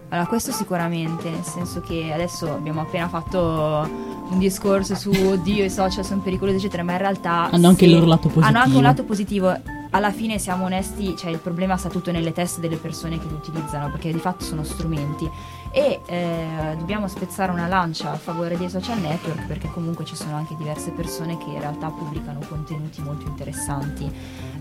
Allora, 0.08 0.26
questo 0.26 0.50
sicuramente, 0.50 1.30
nel 1.30 1.44
senso 1.44 1.80
che 1.80 2.10
adesso 2.12 2.54
abbiamo 2.54 2.80
appena 2.80 3.06
fatto 3.06 3.88
un 4.28 4.38
discorso 4.40 4.96
su 4.96 5.10
oddio 5.10 5.62
i 5.62 5.70
social 5.70 6.04
sono 6.04 6.22
pericolosi 6.22 6.56
eccetera, 6.56 6.82
ma 6.82 6.90
in 6.90 6.98
realtà 6.98 7.50
hanno 7.50 7.68
anche 7.68 7.84
il 7.84 7.92
loro 7.92 8.06
lato 8.06 8.26
positivo. 8.26 8.46
Hanno 8.46 8.58
anche 8.58 8.76
un 8.76 8.82
lato 8.82 9.04
positivo. 9.04 9.56
Alla 9.90 10.12
fine 10.12 10.38
siamo 10.38 10.64
onesti, 10.64 11.16
cioè 11.16 11.30
il 11.30 11.38
problema 11.38 11.76
sta 11.78 11.88
tutto 11.88 12.12
nelle 12.12 12.32
teste 12.32 12.60
delle 12.60 12.76
persone 12.76 13.18
che 13.18 13.26
li 13.26 13.32
utilizzano, 13.32 13.90
perché 13.90 14.12
di 14.12 14.18
fatto 14.18 14.44
sono 14.44 14.62
strumenti 14.62 15.28
e 15.70 16.00
eh, 16.06 16.74
dobbiamo 16.78 17.08
spezzare 17.08 17.52
una 17.52 17.66
lancia 17.66 18.10
a 18.12 18.16
favore 18.16 18.56
dei 18.56 18.68
social 18.68 18.98
network 19.00 19.46
perché 19.46 19.70
comunque 19.70 20.04
ci 20.04 20.16
sono 20.16 20.36
anche 20.36 20.56
diverse 20.56 20.90
persone 20.90 21.36
che 21.38 21.50
in 21.50 21.60
realtà 21.60 21.88
pubblicano 21.88 22.40
contenuti 22.48 23.00
molto 23.00 23.26
interessanti. 23.26 24.04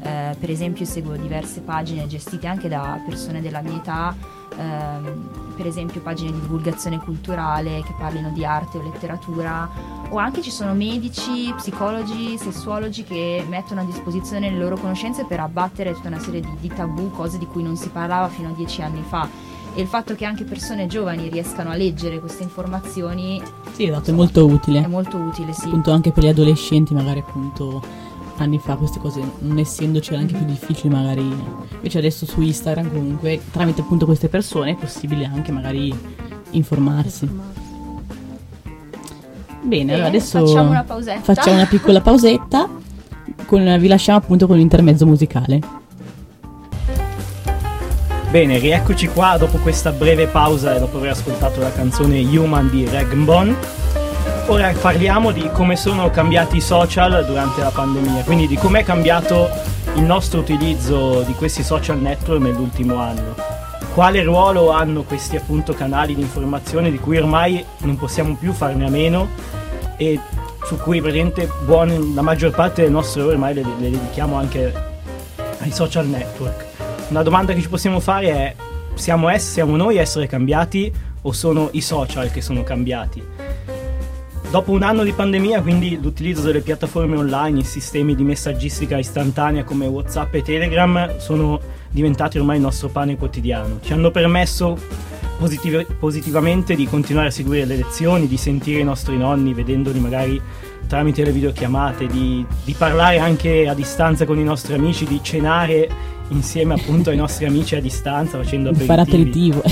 Eh, 0.02 0.36
per 0.40 0.50
esempio 0.50 0.86
seguo 0.86 1.16
diverse 1.16 1.62
pagine 1.62 2.08
gestite 2.08 2.48
anche 2.48 2.70
da 2.70 3.02
persone 3.06 3.42
della 3.42 3.62
mia 3.62 3.76
età 3.76 4.16
ehm, 4.56 5.56
per 5.56 5.66
esempio 5.66 6.02
pagine 6.02 6.32
di 6.32 6.40
divulgazione 6.40 7.00
culturale 7.00 7.82
che 7.82 7.94
parlino 7.98 8.30
di 8.32 8.46
arte 8.46 8.78
o 8.78 8.82
letteratura 8.82 9.70
o 10.10 10.18
anche 10.18 10.42
ci 10.42 10.52
sono 10.52 10.74
medici, 10.74 11.54
psicologi, 11.56 12.38
sessuologi 12.38 13.04
che 13.04 13.44
mettono 13.48 13.82
a 13.82 13.84
disposizione 13.84 14.50
le 14.50 14.58
loro 14.58 14.78
conoscenze 14.78 15.26
per 15.26 15.40
abbattere 15.40 15.94
tutta 15.94 16.08
una 16.08 16.20
serie 16.20 16.40
di, 16.42 16.50
di 16.60 16.68
tabù, 16.70 17.12
cose 17.12 17.38
di 17.38 17.46
cui 17.46 17.64
non 17.64 17.76
si 17.76 17.90
parlava 17.90 18.30
fino 18.30 18.50
a 18.50 18.54
dieci 18.54 18.82
anni 18.82 19.04
fa. 19.06 19.28
E 19.74 19.82
il 19.82 19.88
fatto 19.88 20.16
che 20.16 20.26
anche 20.26 20.44
persone 20.44 20.88
giovani 20.88 21.30
riescano 21.30 21.70
a 21.70 21.76
leggere 21.76 22.20
queste 22.20 22.42
informazioni 22.42 23.40
sì 23.74 23.86
esatto 23.86 24.10
è 24.10 24.14
molto 24.14 24.46
utile. 24.46 24.84
è 24.84 24.88
molto 24.88 25.18
utile 25.18 25.54
sì. 25.54 25.68
Appunto 25.68 25.92
anche 25.92 26.12
per 26.12 26.24
gli 26.24 26.30
adolescenti 26.30 26.96
magari 26.96 27.20
appunto 27.20 27.84
anni 28.44 28.60
fa 28.60 28.76
queste 28.76 29.00
cose 29.00 29.22
non 29.40 29.58
essendoci 29.58 30.12
era 30.12 30.22
anche 30.22 30.36
più 30.36 30.46
difficile 30.46 30.94
magari 30.94 31.22
invece 31.22 31.98
adesso 31.98 32.26
su 32.26 32.42
Instagram 32.42 32.92
comunque 32.92 33.42
tramite 33.52 33.82
appunto 33.82 34.06
queste 34.06 34.30
persone 34.30 34.72
è 34.72 34.76
possibile 34.76 35.26
anche 35.26 35.52
magari 35.52 35.94
informarsi. 36.52 37.30
Bene, 39.62 39.94
allora 39.94 40.08
adesso 40.08 40.46
facciamo 40.46 40.70
una 40.70 40.84
pausetta. 40.84 41.20
facciamo 41.22 41.56
una 41.56 41.66
piccola 41.66 42.00
pausetta 42.00 42.70
con, 43.46 43.78
vi 43.80 43.88
lasciamo 43.88 44.18
appunto 44.18 44.48
con 44.48 44.58
l'intermezzo 44.58 45.06
musicale. 45.06 45.60
Bene, 48.30 48.60
rieccoci 48.60 49.08
qua 49.08 49.38
dopo 49.38 49.58
questa 49.58 49.92
breve 49.92 50.28
pausa 50.28 50.76
e 50.76 50.80
dopo 50.80 50.98
aver 50.98 51.12
ascoltato 51.12 51.62
la 51.62 51.72
canzone 51.72 52.20
Human 52.20 52.70
di 52.70 52.86
Regbon 52.86 53.56
Ora 54.50 54.72
parliamo 54.72 55.32
di 55.32 55.50
come 55.52 55.76
sono 55.76 56.10
cambiati 56.10 56.58
i 56.58 56.62
social 56.62 57.26
durante 57.26 57.60
la 57.60 57.70
pandemia, 57.70 58.24
quindi 58.24 58.48
di 58.48 58.56
come 58.56 58.80
è 58.80 58.84
cambiato 58.86 59.50
il 59.96 60.04
nostro 60.04 60.40
utilizzo 60.40 61.22
di 61.24 61.34
questi 61.34 61.64
social 61.64 62.00
network 62.00 62.42
nell'ultimo 62.42 62.96
anno. 62.96 63.36
Quale 63.94 64.24
ruolo 64.24 64.70
hanno 64.70 65.04
questi 65.04 65.36
appunto 65.36 65.74
canali 65.74 66.16
di 66.16 66.22
informazione 66.22 66.90
di 66.90 66.98
cui 66.98 67.18
ormai 67.18 67.64
non 67.80 67.98
possiamo 67.98 68.36
più 68.36 68.54
farne 68.54 68.86
a 68.86 68.90
meno 68.90 69.28
e 69.98 70.18
su 70.64 70.78
cui 70.78 71.02
praticamente 71.02 71.52
buone, 71.66 72.00
la 72.14 72.22
maggior 72.22 72.52
parte 72.52 72.84
delle 72.84 72.94
nostre 72.94 73.24
ore 73.24 73.34
ormai 73.34 73.54
le, 73.54 73.66
le 73.78 73.90
dedichiamo 73.90 74.38
anche 74.38 74.74
ai 75.60 75.72
social 75.72 76.08
network. 76.08 76.66
Una 77.10 77.22
domanda 77.22 77.52
che 77.52 77.60
ci 77.60 77.68
possiamo 77.68 78.00
fare 78.00 78.28
è 78.30 78.56
siamo, 78.94 79.30
es- 79.30 79.52
siamo 79.52 79.76
noi 79.76 79.98
a 79.98 80.02
essere 80.02 80.26
cambiati 80.26 80.90
o 81.22 81.34
sono 81.34 81.68
i 81.74 81.82
social 81.82 82.32
che 82.32 82.42
sono 82.42 82.64
cambiati? 82.64 83.47
Dopo 84.50 84.72
un 84.72 84.82
anno 84.82 85.04
di 85.04 85.12
pandemia, 85.12 85.62
quindi 85.62 86.00
l'utilizzo 86.02 86.42
delle 86.42 86.62
piattaforme 86.62 87.18
online, 87.18 87.60
i 87.60 87.64
sistemi 87.64 88.16
di 88.16 88.24
messaggistica 88.24 88.98
istantanea 88.98 89.66
come 89.66 89.88
WhatsApp 89.88 90.36
e 90.36 90.42
Telegram 90.42 91.18
sono 91.18 91.60
diventati 91.90 92.38
ormai 92.38 92.56
il 92.56 92.62
nostro 92.62 92.88
pane 92.88 93.18
quotidiano. 93.18 93.80
Ci 93.82 93.92
hanno 93.92 94.10
permesso 94.10 94.78
positiv- 95.38 95.94
positivamente 95.96 96.76
di 96.76 96.88
continuare 96.88 97.28
a 97.28 97.32
seguire 97.32 97.66
le 97.66 97.76
lezioni, 97.76 98.26
di 98.26 98.38
sentire 98.38 98.80
i 98.80 98.84
nostri 98.86 99.18
nonni 99.18 99.54
vedendoli 99.54 100.00
magari 100.00 100.42
tramite 100.88 101.26
le 101.26 101.34
videochiamate, 101.34 102.08
di, 102.08 102.46
di, 102.64 102.74
parlare 102.74 103.20
anche 103.20 103.68
a 103.68 103.74
distanza 103.74 104.24
con 104.24 104.40
i 104.40 104.44
nostri 104.44 104.74
amici, 104.76 105.06
di 105.06 105.20
cenare 105.22 105.90
insieme 106.30 106.74
appunto 106.74 107.10
ai 107.10 107.18
nostri 107.18 107.46
amici 107.46 107.76
a 107.76 107.82
distanza 107.82 108.38
facendo 108.38 108.70
aperitivi. 108.70 108.88
Fare 108.88 109.02
aperitivo. 109.02 109.64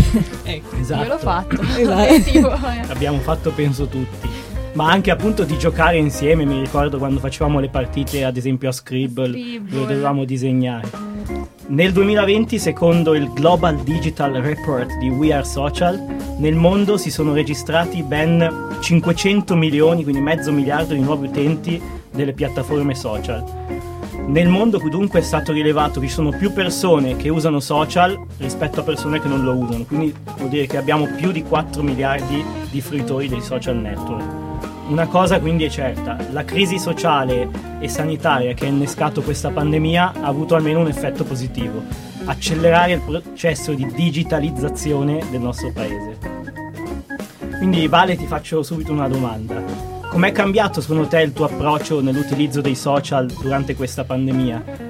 ecco, 0.44 0.75
esatto. 0.75 1.03
Io 1.03 1.08
l'ho 1.08 1.17
fatto. 1.17 1.62
Esatto. 1.79 2.91
Abbiamo 2.91 3.20
fatto 3.20 3.51
penso 3.51 3.88
tutti. 3.88 4.53
Ma 4.75 4.91
anche 4.91 5.10
appunto 5.10 5.46
di 5.46 5.58
giocare 5.58 5.96
insieme, 5.96 6.44
mi 6.44 6.60
ricordo 6.60 6.98
quando 6.98 7.22
facevamo 7.22 7.62
le 7.62 7.70
partite 7.70 8.25
ad 8.25 8.36
esempio 8.36 8.67
a 8.67 8.74
Scribble, 8.74 9.29
Scribble. 9.29 9.72
dove 9.72 9.86
dovevamo 9.88 10.25
disegnare. 10.25 10.89
Nel 11.67 11.94
2020, 11.94 12.60
secondo 12.60 13.15
il 13.15 13.32
Global 13.32 13.77
Digital 13.84 14.34
Report 14.34 14.98
di 14.98 15.08
We 15.08 15.32
Are 15.34 15.46
Social, 15.46 15.98
nel 16.39 16.55
mondo 16.55 16.98
si 16.98 17.10
sono 17.10 17.34
registrati 17.34 18.03
ben 18.03 18.75
500 18.82 19.55
milioni, 19.55 20.03
quindi 20.03 20.20
mezzo 20.20 20.51
miliardo 20.51 20.94
di 20.94 21.00
nuovi 21.00 21.27
utenti 21.27 21.82
delle 22.12 22.34
piattaforme 22.34 22.96
social. 22.96 23.46
Nel 24.27 24.50
mondo 24.50 24.77
dunque 24.89 25.20
è 25.20 25.24
stato 25.24 25.53
rilevato 25.53 26.01
che 26.01 26.08
ci 26.08 26.13
sono 26.13 26.32
più 26.32 26.51
persone 26.51 27.15
che 27.15 27.29
usano 27.29 27.62
social 27.62 28.20
rispetto 28.39 28.82
a 28.82 28.84
persone 28.84 29.22
che 29.22 29.29
non 29.29 29.41
lo 29.41 29.53
usano, 29.53 29.86
quindi 29.86 30.13
vuol 30.36 30.50
dire 30.50 30.67
che 30.67 30.75
abbiamo 30.75 31.08
più 31.15 31.32
di 31.32 31.44
4 31.44 31.82
miliardi 31.82 32.44
di 32.70 32.82
fruitori 32.82 33.29
dei 33.29 33.41
social 33.41 33.77
network. 33.77 34.44
Una 34.88 35.08
cosa 35.08 35.39
quindi 35.39 35.63
è 35.63 35.70
certa, 35.70 36.15
la 36.32 36.46
crisi 36.46 36.77
sociale 36.77 37.50
e 37.80 37.89
sanitaria 37.89 38.54
che 38.54 38.65
ha 38.65 38.70
innescato 38.70 39.24
questa 39.24 39.50
pandemia 39.50 40.13
ha 40.22 40.27
avuto 40.27 40.54
almeno 40.54 40.80
un 40.80 40.88
effetto 40.88 41.24
positivo, 41.24 41.82
accelerare 42.25 42.94
il 42.94 43.01
processo 43.01 43.74
di 43.74 43.86
digitalizzazione 43.92 45.24
del 45.32 45.42
nostro 45.42 45.72
paese. 45.72 46.18
Quindi 47.58 47.88
Vale 47.88 48.15
ti 48.15 48.27
faccio 48.27 48.62
subito 48.62 48.92
una 48.92 49.08
domanda. 49.08 49.60
Com'è 50.08 50.32
cambiato 50.32 50.82
secondo 50.82 51.08
te 51.08 51.20
il 51.22 51.34
tuo 51.34 51.46
approccio 51.46 52.00
nell'utilizzo 52.00 52.62
dei 52.62 52.75
social 52.75 53.25
durante 53.25 53.75
questa 53.75 54.04
pandemia? 54.04 54.85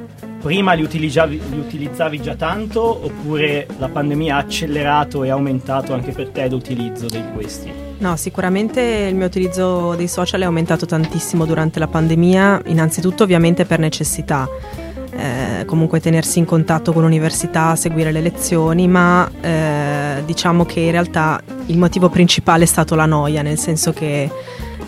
Prima 0.45 0.73
li 0.73 0.83
utilizzavi, 0.83 1.41
li 1.49 1.57
utilizzavi 1.57 2.21
già 2.21 2.35
tanto 2.35 2.79
oppure 3.03 3.65
la 3.79 3.89
pandemia 3.89 4.35
ha 4.35 4.37
accelerato 4.37 5.23
e 5.23 5.31
aumentato 5.31 5.91
anche 5.95 6.11
per 6.11 6.29
te 6.29 6.47
l'utilizzo 6.47 7.07
di 7.07 7.19
questi? 7.33 7.71
No, 7.97 8.15
sicuramente 8.15 8.79
il 9.09 9.15
mio 9.15 9.25
utilizzo 9.25 9.95
dei 9.95 10.07
social 10.07 10.41
è 10.41 10.43
aumentato 10.43 10.85
tantissimo 10.85 11.45
durante 11.45 11.79
la 11.79 11.87
pandemia, 11.87 12.61
innanzitutto 12.67 13.23
ovviamente 13.23 13.65
per 13.65 13.79
necessità. 13.79 14.47
Eh, 15.17 15.65
comunque 15.65 15.99
tenersi 15.99 16.37
in 16.37 16.45
contatto 16.45 16.93
con 16.93 17.01
l'università, 17.01 17.75
seguire 17.75 18.11
le 18.11 18.21
lezioni, 18.21 18.87
ma 18.87 19.27
eh, 19.41 20.21
diciamo 20.25 20.63
che 20.63 20.81
in 20.81 20.91
realtà 20.91 21.41
il 21.65 21.77
motivo 21.79 22.09
principale 22.09 22.65
è 22.65 22.67
stato 22.67 22.93
la 22.93 23.07
noia, 23.07 23.41
nel 23.41 23.57
senso 23.57 23.93
che 23.93 24.29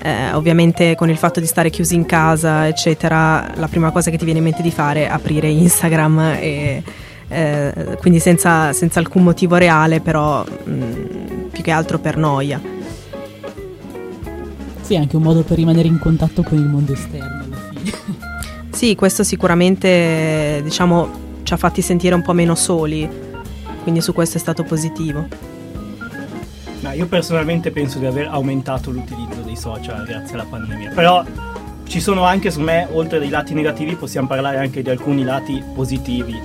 eh, 0.02 0.34
ovviamente 0.34 0.96
con 0.96 1.10
il 1.10 1.18
fatto 1.18 1.40
di 1.40 1.46
stare 1.46 1.70
chiusi 1.70 1.96
in 1.96 2.06
casa, 2.06 2.68
eccetera, 2.68 3.52
la 3.56 3.68
prima 3.68 3.92
cosa 3.92 4.10
che 4.10 4.18
ti 4.18 4.26
viene 4.26 4.40
in 4.40 4.46
mente 4.46 4.62
di 4.62 4.72
fare 4.72 5.06
è 5.06 5.10
aprire 5.10 5.48
Instagram 5.50 6.20
e 6.40 6.84
eh, 7.30 7.98
quindi 8.00 8.20
senza, 8.20 8.72
senza, 8.74 9.00
alcun 9.00 9.24
motivo 9.24 9.56
reale, 9.56 10.00
però 10.00 10.44
mh, 10.44 11.50
più 11.52 11.64
che 11.64 11.72
altro 11.72 12.00
per 12.00 12.18
noia. 12.18 12.62
Sì, 14.82 14.94
è 14.94 14.98
anche 14.98 15.18
un 15.18 15.24
modo 15.24 15.44
per 15.44 15.58
rimanere 15.58 15.88
in 15.88 16.00
contatto 16.00 16.44
con 16.44 16.58
il 16.58 16.66
mondo 16.66 16.94
esterno 16.94 17.44
alla 17.44 17.58
fine. 17.74 18.26
Sì, 18.78 18.94
questo 18.94 19.24
sicuramente 19.24 20.62
diciamo, 20.64 21.10
ci 21.42 21.52
ha 21.52 21.58
fatti 21.58 21.82
sentire 21.82 22.14
un 22.14 22.22
po' 22.22 22.34
meno 22.34 22.54
soli, 22.54 23.10
quindi 23.82 24.02
su 24.02 24.14
questo 24.14 24.38
è 24.38 24.40
stato 24.40 24.64
positivo. 24.64 25.28
Ma 26.82 26.94
io 26.94 27.08
personalmente 27.08 27.72
penso 27.72 27.98
di 27.98 28.06
aver 28.06 28.28
aumentato 28.28 28.92
l'utilizzo 28.92 29.37
social 29.58 30.06
grazie 30.06 30.36
alla 30.36 30.46
pandemia, 30.50 30.92
però 30.94 31.24
ci 31.88 32.00
sono 32.00 32.24
anche 32.24 32.52
su 32.52 32.60
me, 32.60 32.88
oltre 32.92 33.18
ai 33.18 33.30
lati 33.30 33.54
negativi, 33.54 33.96
possiamo 33.96 34.28
parlare 34.28 34.58
anche 34.58 34.82
di 34.82 34.90
alcuni 34.90 35.24
lati 35.24 35.64
positivi. 35.74 36.38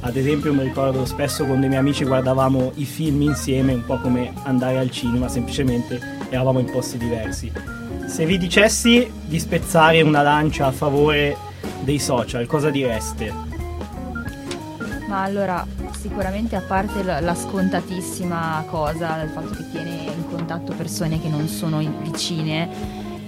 Ad 0.00 0.16
esempio 0.16 0.52
mi 0.52 0.62
ricordo 0.62 1.04
spesso 1.04 1.44
con 1.44 1.60
dei 1.60 1.68
miei 1.68 1.80
amici 1.80 2.04
guardavamo 2.04 2.72
i 2.76 2.84
film 2.84 3.22
insieme, 3.22 3.74
un 3.74 3.84
po' 3.84 3.98
come 3.98 4.32
andare 4.42 4.78
al 4.78 4.90
cinema, 4.90 5.28
semplicemente 5.28 6.00
eravamo 6.28 6.58
in 6.58 6.70
posti 6.70 6.98
diversi. 6.98 7.50
Se 8.06 8.24
vi 8.24 8.38
dicessi 8.38 9.10
di 9.24 9.38
spezzare 9.38 10.00
una 10.02 10.22
lancia 10.22 10.66
a 10.66 10.72
favore 10.72 11.36
dei 11.80 11.98
social, 11.98 12.46
cosa 12.46 12.70
direste? 12.70 13.32
Ma 15.08 15.22
allora, 15.22 15.66
sicuramente 15.98 16.54
a 16.54 16.60
parte 16.60 17.02
la, 17.02 17.34
scontatissima 17.34 18.64
cosa 18.68 19.16
del 19.16 19.28
fatto 19.30 19.50
che 19.50 19.68
tiene 19.70 19.90
in 20.16 20.30
contatto 20.30 20.72
persone 20.74 21.20
che 21.20 21.28
non 21.28 21.48
sono 21.48 21.78
vicine, 22.02 22.68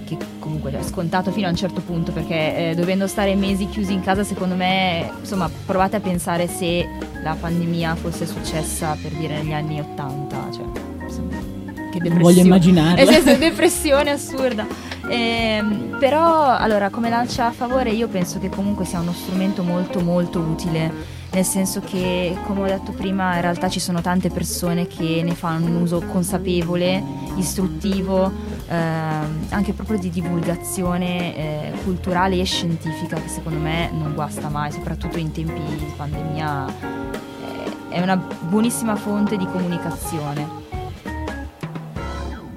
che 0.05 0.17
comunque 0.39 0.71
è 0.71 0.81
scontato 0.81 1.31
fino 1.31 1.47
a 1.47 1.49
un 1.49 1.55
certo 1.55 1.81
punto 1.81 2.11
perché 2.11 2.69
eh, 2.69 2.75
dovendo 2.75 3.07
stare 3.07 3.35
mesi 3.35 3.67
chiusi 3.67 3.93
in 3.93 4.01
casa 4.01 4.23
secondo 4.23 4.55
me 4.55 5.11
insomma 5.19 5.49
provate 5.65 5.97
a 5.97 5.99
pensare 5.99 6.47
se 6.47 6.87
la 7.21 7.35
pandemia 7.39 7.95
fosse 7.95 8.25
successa 8.25 8.97
per 9.01 9.11
dire 9.11 9.37
negli 9.37 9.53
anni 9.53 9.79
80 9.79 10.49
cioè 10.51 10.65
insomma, 11.03 11.51
che 11.91 11.99
depressione. 11.99 12.19
Voglio 12.19 12.41
immaginare. 12.41 13.01
Esatto, 13.01 13.37
depressione 13.37 14.11
assurda. 14.11 14.65
Eh, 15.07 15.61
però, 15.99 16.55
allora, 16.55 16.89
come 16.89 17.09
lancia 17.09 17.47
a 17.47 17.51
favore, 17.51 17.91
io 17.91 18.07
penso 18.07 18.39
che 18.39 18.49
comunque 18.49 18.85
sia 18.85 18.99
uno 18.99 19.13
strumento 19.13 19.61
molto, 19.61 19.99
molto 19.99 20.39
utile. 20.39 21.19
Nel 21.33 21.45
senso 21.45 21.79
che, 21.79 22.37
come 22.45 22.61
ho 22.61 22.65
detto 22.65 22.91
prima, 22.91 23.35
in 23.35 23.41
realtà 23.41 23.69
ci 23.69 23.79
sono 23.79 24.01
tante 24.01 24.29
persone 24.29 24.87
che 24.87 25.21
ne 25.23 25.33
fanno 25.33 25.67
un 25.67 25.75
uso 25.75 26.01
consapevole, 26.01 27.01
istruttivo, 27.37 28.29
eh, 28.67 28.75
anche 28.75 29.71
proprio 29.71 29.97
di 29.97 30.09
divulgazione 30.09 31.35
eh, 31.35 31.71
culturale 31.83 32.37
e 32.37 32.43
scientifica, 32.43 33.15
che 33.15 33.29
secondo 33.29 33.59
me 33.59 33.89
non 33.93 34.13
guasta 34.13 34.49
mai, 34.49 34.73
soprattutto 34.73 35.17
in 35.17 35.31
tempi 35.31 35.61
di 35.77 35.93
pandemia. 35.95 36.67
Eh, 36.67 37.91
è 37.91 38.01
una 38.01 38.17
buonissima 38.17 38.97
fonte 38.97 39.37
di 39.37 39.45
comunicazione. 39.45 40.59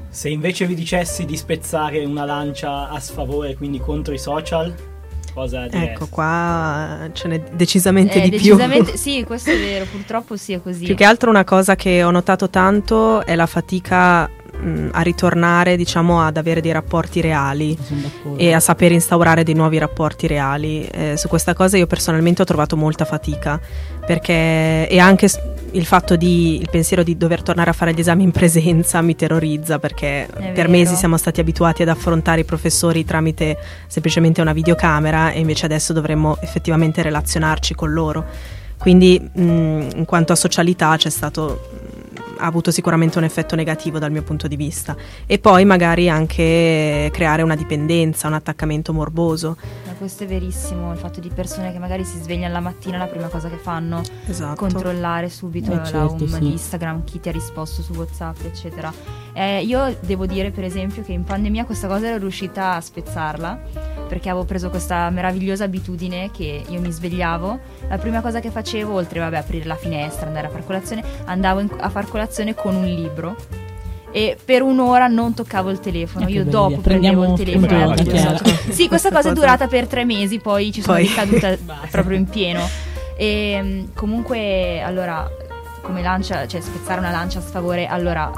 Se 0.09 0.29
invece 0.29 0.67
vi 0.67 0.75
dicessi 0.75 1.25
di 1.25 1.37
spezzare 1.37 2.05
una 2.05 2.25
lancia 2.25 2.89
a 2.89 2.99
sfavore, 2.99 3.55
quindi 3.55 3.79
contro 3.79 4.13
i 4.13 4.19
social, 4.19 4.94
cosa 5.35 5.67
diresti? 5.67 5.91
Ecco, 5.91 6.07
qua 6.09 7.11
ce 7.13 7.29
n'è 7.29 7.41
decisamente 7.53 8.19
eh, 8.19 8.23
di 8.23 8.31
decisamente, 8.31 8.93
più. 8.93 8.99
Sì, 9.05 9.25
questo 9.25 9.51
è 9.51 9.59
vero, 9.59 9.85
purtroppo 9.91 10.37
sì 10.37 10.53
è 10.53 10.63
così. 10.63 10.85
Più 10.85 10.95
che 10.95 11.05
altro 11.05 11.29
una 11.29 11.45
cosa 11.45 11.75
che 11.75 12.03
ho 12.03 12.11
notato 12.11 12.49
tanto 12.49 13.25
è 13.27 13.35
la 13.35 13.47
fatica 13.47 14.31
mh, 14.65 14.89
a 14.93 15.01
ritornare, 15.03 15.77
diciamo, 15.77 16.21
ad 16.23 16.37
avere 16.37 16.61
dei 16.61 16.73
rapporti 16.73 17.21
reali 17.21 17.77
e 18.37 18.53
a 18.53 18.61
saper 18.61 18.93
instaurare 18.93 19.43
dei 19.43 19.55
nuovi 19.55 19.79
rapporti 19.79 20.27
reali. 20.27 20.87
Eh, 20.87 21.17
su 21.17 21.29
questa 21.29 21.55
cosa 21.55 21.77
io 21.77 21.87
personalmente 21.87 22.43
ho 22.43 22.45
trovato 22.45 22.77
molta 22.77 23.05
fatica 23.05 23.61
perché 24.07 24.87
e 24.89 24.99
anche 24.99 25.29
il 25.73 25.87
fatto 25.87 26.15
di 26.17 26.61
il 26.61 26.69
pensiero 26.71 27.03
di 27.03 27.17
dover 27.17 27.43
tornare 27.43 27.71
a 27.71 27.73
fare 27.73 27.93
gli 27.95 28.01
esami 28.01 28.23
in 28.23 28.31
presenza 28.31 29.01
mi 29.01 29.17
terrorizza 29.17 29.79
perché 29.79 30.27
È 30.27 30.29
per 30.29 30.53
vero. 30.55 30.71
mesi 30.71 30.95
siamo 30.95 31.17
stati 31.17 31.41
abituati 31.41 31.83
ad 31.83 31.89
affrontare 31.89 32.43
i 32.43 32.45
professori 32.45 33.05
tramite 33.05 33.57
semplicemente 33.89 34.41
una 34.41 34.53
videocamera 34.53 35.33
e 35.33 35.41
invece 35.41 35.65
adesso 35.67 35.93
dovremmo 35.93 36.37
effettivamente 36.41 37.03
relazionarci 37.03 37.75
con 37.75 37.93
loro. 37.93 38.25
Quindi 38.79 39.19
mh, 39.19 39.43
in 39.97 40.05
quanto 40.05 40.33
a 40.33 40.37
socialità 40.37 40.97
c'è 40.97 41.11
stato 41.11 41.84
ha 42.39 42.47
avuto 42.47 42.71
sicuramente 42.71 43.19
un 43.19 43.25
effetto 43.25 43.57
negativo 43.57 43.99
dal 43.99 44.11
mio 44.11 44.23
punto 44.23 44.49
di 44.49 44.57
vista 44.57 44.97
e 45.27 45.39
poi 45.39 45.65
magari 45.65 46.09
anche 46.09 47.11
creare 47.13 47.43
una 47.43 47.57
dipendenza, 47.57 48.27
un 48.27 48.35
attaccamento 48.35 48.93
morboso. 48.93 49.57
Ma 49.87 49.93
questo 49.93 50.25
è 50.25 50.27
verissimo, 50.27 50.93
il 50.93 50.99
fatto 50.99 51.21
di 51.21 51.31
persone 51.35 51.73
che 51.73 51.79
magari 51.79 52.05
si 52.05 52.19
svegliano 52.19 52.53
la 52.53 52.61
mattina 52.61 52.99
la 52.99 53.07
prima 53.07 53.29
cosa 53.29 53.49
che 53.49 53.57
fanno 53.57 54.03
esatto. 54.27 54.55
controllare 54.57 55.29
subito 55.29 55.71
eh, 55.73 55.77
la 55.77 55.85
certo, 55.85 56.15
home 56.15 56.29
sì. 56.29 56.39
di 56.39 56.51
Instagram, 56.53 57.05
chi 57.05 57.21
ti 57.21 57.29
ha 57.29 57.33
risposto 57.33 57.83
su 57.83 57.93
WhatsApp, 57.95 58.45
eccetera. 58.45 58.93
Eh, 59.33 59.63
io 59.63 59.97
devo 60.01 60.27
dire 60.27 60.51
per 60.51 60.65
esempio 60.65 61.03
che 61.03 61.13
in 61.13 61.25
pandemia 61.25 61.65
questa 61.65 61.89
cosa 61.89 62.07
ero 62.07 62.19
riuscita 62.19 62.75
a 62.75 62.81
spezzarla 62.81 63.94
perché 64.09 64.29
avevo 64.29 64.45
preso 64.45 64.71
questa 64.71 65.11
meravigliosa 65.11 65.65
abitudine 65.65 66.31
che 66.31 66.65
io 66.67 66.81
mi 66.81 66.91
svegliavo, 66.91 67.59
la 67.89 67.99
prima 67.99 68.21
cosa 68.21 68.41
che 68.41 68.51
facevo, 68.51 68.93
oltre 68.93 69.21
a 69.21 69.27
aprire 69.27 69.65
la 69.65 69.77
finestra, 69.77 70.27
andare 70.27 70.47
a 70.47 70.51
far 70.51 70.65
colazione, 70.65 71.03
andavo 71.25 71.61
in, 71.61 71.69
a 71.79 71.89
far 71.89 72.09
colazione 72.09 72.55
con 72.55 72.75
un 72.75 72.85
libro 72.85 73.37
e 74.15 74.39
per 74.43 74.63
un'ora 74.63 75.09
non 75.09 75.35
toccavo 75.35 75.71
il 75.71 75.81
telefono. 75.81 76.29
Io 76.29 76.45
dopo 76.45 76.79
prendevo 76.79 77.25
il 77.25 77.33
telefono. 77.33 78.37
sì, 78.71 78.87
questa 78.89 79.11
cosa 79.11 79.31
è 79.31 79.33
durata 79.33 79.67
per 79.67 79.89
tre 79.89 80.05
mesi, 80.05 80.39
poi 80.39 80.71
ci 80.71 80.83
sono 80.83 80.99
poi. 80.99 81.09
ricaduta 81.09 81.57
proprio 81.91 82.17
in 82.17 82.27
pieno. 82.27 82.69
E 83.17 83.27
ehm, 83.27 83.93
comunque, 83.93 84.81
allora, 84.83 85.29
come 85.83 86.01
lancia, 86.01 86.47
cioè 86.47 86.61
spezzare 86.61 87.01
una 87.01 87.11
lancia 87.11 87.41
a 87.41 87.43
sfavore, 87.43 87.87
allora 87.87 88.31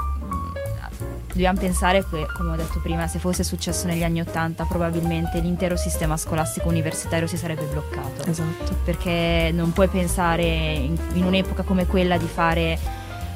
dobbiamo 1.37 1.59
pensare 1.59 2.03
che, 2.09 2.25
come 2.35 2.51
ho 2.51 2.55
detto 2.55 2.79
prima, 2.81 3.07
se 3.07 3.19
fosse 3.19 3.43
successo 3.43 3.85
negli 3.85 4.03
anni 4.03 4.19
Ottanta, 4.19 4.65
probabilmente 4.65 5.39
l'intero 5.39 5.77
sistema 5.77 6.17
scolastico 6.17 6.67
universitario 6.67 7.27
si 7.27 7.37
sarebbe 7.37 7.65
bloccato. 7.65 8.25
Esatto. 8.25 8.75
Perché 8.83 9.51
non 9.53 9.71
puoi 9.71 9.87
pensare 9.87 10.43
in, 10.43 10.97
in 11.13 11.23
un'epoca 11.23 11.61
come 11.61 11.85
quella 11.85 12.17
di 12.17 12.25
fare 12.25 12.77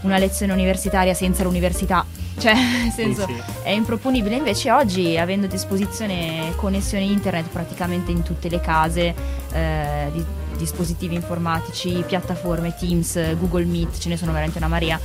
una 0.01 0.17
lezione 0.17 0.51
universitaria 0.51 1.13
senza 1.13 1.43
l'università 1.43 2.03
Cioè, 2.41 2.55
nel 2.55 2.91
senso, 2.91 3.27
Sì, 3.27 3.33
sì. 3.35 3.41
è 3.61 3.69
improponibile. 3.69 4.35
Invece 4.35 4.71
oggi, 4.71 5.15
avendo 5.17 5.45
a 5.45 5.49
disposizione 5.49 6.53
connessione 6.55 7.03
internet 7.03 7.49
praticamente 7.49 8.09
in 8.09 8.23
tutte 8.23 8.49
le 8.49 8.59
case, 8.59 9.13
eh, 9.51 10.09
di- 10.11 10.25
dispositivi 10.57 11.13
informatici, 11.13 12.03
piattaforme, 12.07 12.73
Teams, 12.79 13.35
Google 13.37 13.65
Meet, 13.65 13.99
ce 13.99 14.09
ne 14.09 14.17
sono 14.17 14.31
veramente 14.31 14.57
una 14.57 14.67
marea. 14.69 14.99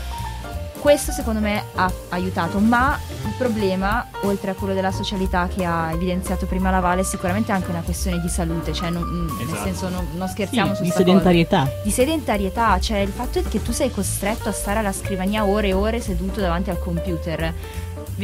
Questo 0.87 1.11
secondo 1.11 1.41
me 1.41 1.65
ha 1.75 1.91
aiutato, 2.11 2.61
ma 2.61 2.97
il 3.25 3.33
problema, 3.37 4.07
oltre 4.23 4.53
a 4.53 4.55
quello 4.55 4.73
della 4.73 4.93
socialità 4.93 5.49
che 5.53 5.65
ha 5.65 5.91
evidenziato 5.91 6.47
prima 6.47 6.71
la 6.71 6.79
Vale, 6.79 7.01
è 7.01 7.05
sicuramente 7.05 7.51
anche 7.51 7.71
una 7.71 7.81
questione 7.81 8.21
di 8.21 8.29
salute, 8.29 8.73
cioè 8.73 8.91
non- 8.91 9.03
mm, 9.03 9.37
nel 9.37 9.47
Esatto. 9.49 9.63
senso 9.65 9.89
non, 9.89 10.07
non 10.15 10.29
Sì, 10.29 10.35
scherziamo 10.35 10.77
su 10.77 10.83
di 10.83 10.91
sta 10.91 10.99
cosa 11.03 11.09
sedentarietà. 11.09 11.69
di 11.83 11.91
sedentarietà, 11.91 12.79
cioè 12.79 12.99
il 12.99 13.09
fatto 13.09 13.41
è 13.41 13.43
che 13.43 13.61
tu 13.63 13.73
sei 13.73 13.91
costretto 13.91 14.49
a 14.49 14.53
stare 14.53 14.79
alla 14.79 14.93
scrivania 14.93 15.45
ore 15.45 15.67
e 15.71 15.73
ore 15.73 16.01
seduto 16.01 16.39
davanti 16.41 16.71
al 16.71 16.79
computer. 16.79 17.53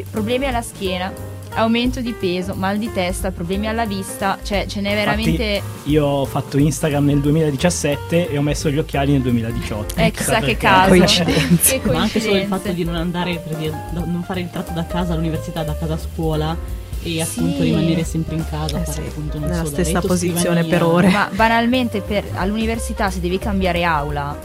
Problemi 0.08 0.46
alla 0.46 0.62
schiena, 0.62 1.12
aumento 1.54 2.00
di 2.00 2.12
peso, 2.12 2.54
mal 2.54 2.78
di 2.78 2.90
testa, 2.92 3.30
problemi 3.30 3.68
alla 3.68 3.84
vista, 3.86 4.38
cioè 4.42 4.66
ce 4.66 4.80
n'è 4.80 4.94
veramente 4.94 5.62
Io 5.84 6.04
ho 6.04 6.24
fatto 6.24 6.58
Instagram 6.58 7.04
nel 7.06 7.20
2017 7.20 8.30
e 8.30 8.38
ho 8.38 8.42
messo 8.42 8.70
gli 8.70 8.78
occhiali 8.78 9.12
nel 9.12 9.22
2018. 9.22 9.94
eh, 9.96 10.10
chissà 10.10 10.40
che 10.40 10.56
caso. 10.56 10.88
Coincidenze. 10.88 11.80
Che 11.80 11.90
Ma 11.90 12.00
anche 12.00 12.20
solo 12.20 12.36
il 12.36 12.46
fatto 12.46 12.70
di 12.72 12.84
non 12.84 12.94
andare, 12.94 13.38
per 13.46 13.56
dire, 13.56 13.74
non 13.92 14.22
fare 14.24 14.40
il 14.40 14.50
tratto 14.50 14.72
da 14.72 14.86
casa 14.86 15.12
all'università, 15.12 15.62
da 15.62 15.76
casa 15.76 15.94
a 15.94 15.98
scuola 15.98 16.56
e 17.04 17.20
appunto 17.20 17.56
Sì. 17.58 17.62
rimanere 17.64 18.04
sempre 18.04 18.36
in 18.36 18.44
casa, 18.48 18.80
Eh 18.80 18.84
fare 18.84 19.02
sì, 19.02 19.08
appunto 19.08 19.38
non 19.38 19.48
nella 19.48 19.64
so, 19.64 19.70
stessa 19.70 19.92
letto, 19.94 20.06
posizione 20.06 20.60
scrivania. 20.62 20.78
per 20.78 20.82
ore. 20.84 21.08
Ma 21.08 21.28
banalmente 21.34 22.00
per- 22.00 22.24
all'università 22.34 23.10
se 23.10 23.20
devi 23.20 23.38
cambiare 23.38 23.82
aula 23.84 24.38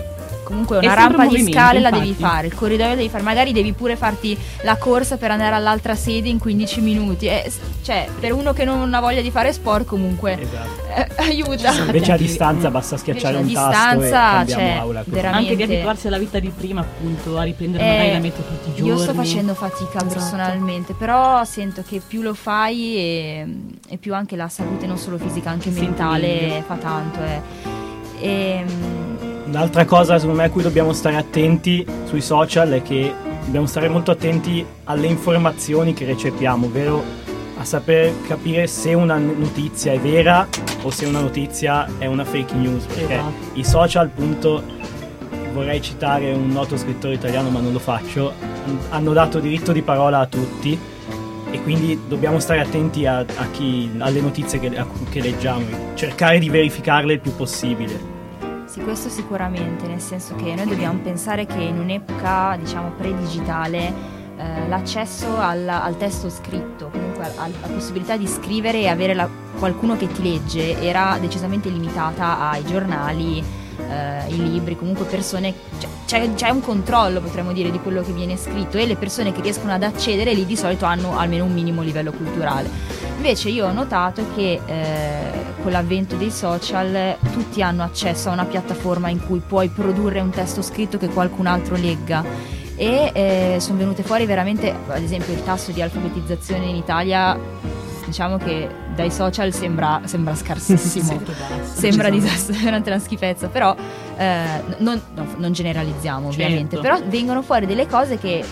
comunque 0.48 0.78
una 0.78 0.94
rampa 0.94 1.24
un 1.24 1.30
di 1.30 1.52
scale 1.52 1.80
la 1.80 1.90
infatti. 1.90 2.08
devi 2.08 2.20
fare, 2.20 2.48
il 2.48 2.56
corridoio 2.56 2.96
devi 2.96 3.10
fare, 3.10 3.24
magari 3.24 3.52
devi 3.54 3.74
pure 3.74 3.96
farti 3.96 4.38
la 4.64 4.78
corsa 4.78 5.18
per 5.18 5.32
andare 5.32 5.56
all'altra 5.56 5.96
sede 5.96 6.30
in 6.30 6.40
15 6.40 6.82
minuti. 6.82 7.28
Eh, 7.28 7.52
cioè, 7.84 8.08
per 8.20 8.34
uno 8.34 8.54
che 8.54 8.66
non 8.66 8.94
ha 8.94 9.00
voglia 9.00 9.22
di 9.22 9.32
fare 9.32 9.52
sport 9.54 9.86
comunque 9.86 10.40
Esatto. 10.40 10.82
eh, 10.96 11.08
aiuta. 11.24 11.74
Invece 11.74 12.12
a 12.12 12.18
distanza 12.18 12.70
basta 12.72 12.98
schiacciare 12.98 13.38
Invece 13.38 13.58
un 13.58 13.64
tasto 13.72 14.00
e 14.00 14.02
distanza, 14.02 14.20
cambiamo 14.38 14.62
cioè, 14.62 14.72
aula. 14.80 15.04
veramente- 15.06 15.52
Anche 15.52 15.56
di 15.56 15.64
abituarsi 15.74 16.08
alla 16.08 16.18
vita 16.18 16.40
di 16.40 16.50
prima, 16.56 16.82
appunto, 16.82 17.38
a 17.38 17.44
riprendere 17.44 17.84
Eh, 17.84 17.88
magari 17.90 18.12
la 18.14 18.20
metro 18.20 18.44
tutti 18.44 18.70
i 18.70 18.74
giorni. 18.76 18.88
Io 18.90 18.98
sto 18.98 19.14
facendo 19.14 19.54
fatica 19.54 19.98
Esatto. 20.00 20.06
personalmente, 20.14 20.94
però 20.94 21.44
sento 21.44 21.84
che 21.88 22.02
più 22.06 22.22
lo 22.22 22.34
fai 22.34 22.96
e, 22.98 23.48
e 23.90 23.98
più 23.98 24.14
anche 24.14 24.36
la 24.36 24.48
salute 24.50 24.86
non 24.88 24.98
solo 24.98 25.18
fisica, 25.18 25.50
anche 25.50 25.72
Senti 25.72 25.82
mentale 25.82 26.28
meglio. 26.28 26.62
fa 26.68 26.76
tanto. 26.76 27.20
eh. 27.24 27.42
Ehm, 28.20 28.97
Un'altra 29.48 29.86
cosa 29.86 30.20
secondo 30.20 30.42
me 30.42 30.48
a 30.48 30.50
cui 30.50 30.62
dobbiamo 30.62 30.92
stare 30.92 31.16
attenti 31.16 31.86
sui 32.04 32.20
social 32.22 32.70
è 32.72 32.82
che 32.82 33.14
dobbiamo 33.46 33.66
stare 33.66 33.88
molto 33.88 34.12
attenti 34.12 34.66
alle 34.86 35.08
informazioni 35.08 35.94
che 35.94 36.06
recepiamo, 36.06 36.66
ovvero 36.66 37.02
a 37.58 37.64
saper 37.64 38.12
capire 38.28 38.68
se 38.68 38.94
una 38.94 39.16
notizia 39.18 39.94
è 39.94 40.00
vera 40.00 40.46
o 40.84 40.90
se 40.92 41.06
una 41.06 41.22
notizia 41.22 41.88
è 41.98 42.06
una 42.08 42.26
fake 42.26 42.54
news, 42.56 42.84
perché 42.86 43.14
Esatto. 43.14 43.32
i 43.54 43.64
social 43.64 44.06
appunto 44.08 44.62
vorrei 45.54 45.82
citare 45.82 46.34
un 46.34 46.50
noto 46.50 46.76
scrittore 46.78 47.14
italiano 47.14 47.50
ma 47.50 47.62
non 47.62 47.72
lo 47.72 47.80
faccio, 47.80 48.34
hanno 48.90 49.14
dato 49.14 49.40
diritto 49.40 49.72
di 49.72 49.82
parola 49.82 50.20
a 50.20 50.26
tutti 50.28 50.78
e 51.50 51.62
quindi 51.64 51.98
dobbiamo 52.06 52.40
stare 52.40 52.60
attenti 52.60 53.06
a, 53.06 53.20
a 53.20 53.50
chi- 53.52 53.90
alle 53.98 54.20
notizie 54.20 54.60
che, 54.60 54.78
a- 54.78 54.86
che 55.10 55.22
leggiamo, 55.22 55.66
cercare 55.96 56.38
di 56.38 56.50
verificarle 56.50 57.14
il 57.14 57.20
più 57.22 57.34
possibile. 57.34 58.16
Sì, 58.68 58.82
questo 58.82 59.08
sicuramente, 59.08 59.88
nel 59.88 60.02
senso 60.02 60.36
che 60.36 60.54
noi 60.54 60.68
dobbiamo 60.68 61.00
pensare 61.00 61.46
che 61.46 61.58
in 61.62 61.80
un'epoca, 61.80 62.58
diciamo, 62.60 62.92
pre-digitale, 62.98 63.94
eh, 64.38 64.68
l'accesso 64.68 65.38
al, 65.38 65.68
al 65.68 65.96
testo 65.98 66.30
scritto, 66.30 66.90
comunque 66.92 67.24
al- 67.24 67.32
alla 67.38 67.74
possibilità 67.74 68.18
di 68.18 68.28
scrivere 68.28 68.80
e 68.82 68.88
avere 68.88 69.14
la- 69.14 69.30
qualcuno 69.58 69.96
che 69.96 70.08
ti 70.12 70.22
legge, 70.22 70.82
era 70.82 71.18
decisamente 71.20 71.70
limitata 71.70 72.50
ai 72.50 72.66
giornali, 72.66 73.42
eh, 73.90 74.28
i 74.34 74.52
libri, 74.52 74.76
comunque 74.76 75.06
persone, 75.06 75.54
cioè, 75.80 75.90
c'è, 76.06 76.34
c'è 76.34 76.50
un 76.50 76.60
controllo, 76.62 77.22
potremmo 77.22 77.54
dire, 77.54 77.72
di 77.72 77.80
quello 77.80 78.02
che 78.02 78.12
viene 78.12 78.36
scritto 78.36 78.78
e 78.78 78.86
le 78.86 78.98
persone 78.98 79.32
che 79.32 79.42
riescono 79.42 79.72
ad 79.72 79.84
accedere 79.84 80.34
lì 80.34 80.46
di 80.46 80.58
solito 80.58 80.84
hanno 80.86 81.18
almeno 81.18 81.46
un 81.46 81.54
minimo 81.54 81.82
livello 81.84 82.12
culturale. 82.12 82.70
Invece 83.18 83.50
io 83.50 83.68
ho 83.68 83.72
notato 83.72 84.24
che 84.36 84.62
eh, 84.66 85.32
con 85.62 85.72
l'avvento 85.72 86.16
dei 86.16 86.32
social 86.32 87.18
tutti 87.32 87.62
hanno 87.62 87.84
accesso 87.84 88.30
a 88.30 88.34
una 88.34 88.46
piattaforma 88.46 89.10
in 89.10 89.26
cui 89.26 89.40
puoi 89.40 89.70
produrre 89.70 90.20
un 90.20 90.30
testo 90.30 90.62
scritto 90.62 90.98
che 90.98 91.08
qualcun 91.10 91.48
altro 91.48 91.76
legga 91.76 92.24
e 92.76 93.12
eh, 93.14 93.58
sono 93.60 93.80
venute 93.80 94.04
fuori 94.04 94.26
veramente, 94.28 94.74
ad 94.88 95.02
esempio 95.02 95.34
il 95.34 95.44
tasso 95.44 95.72
di 95.72 95.82
alfabetizzazione 95.82 96.66
in 96.66 96.76
Italia, 96.76 97.38
diciamo 98.06 98.38
che 98.38 98.70
dai 98.96 99.10
social 99.12 99.52
sembra, 99.52 100.02
sembra 100.06 100.36
scarsissimo. 100.36 101.20
Sembra 101.78 102.10
Decisamente. 102.10 102.20
disastro, 102.20 102.56
veramente 102.56 102.90
una 102.90 103.00
schifezza, 103.00 103.48
però 103.50 103.76
eh, 104.18 104.64
non, 104.78 105.00
no, 105.14 105.28
non 105.38 105.52
generalizziamo 105.52 106.32
Certo. 106.32 106.44
ovviamente, 106.44 106.80
però 106.80 107.00
vengono 107.06 107.42
fuori 107.44 107.66
delle 107.68 107.86
cose 107.88 108.18
che 108.18 108.44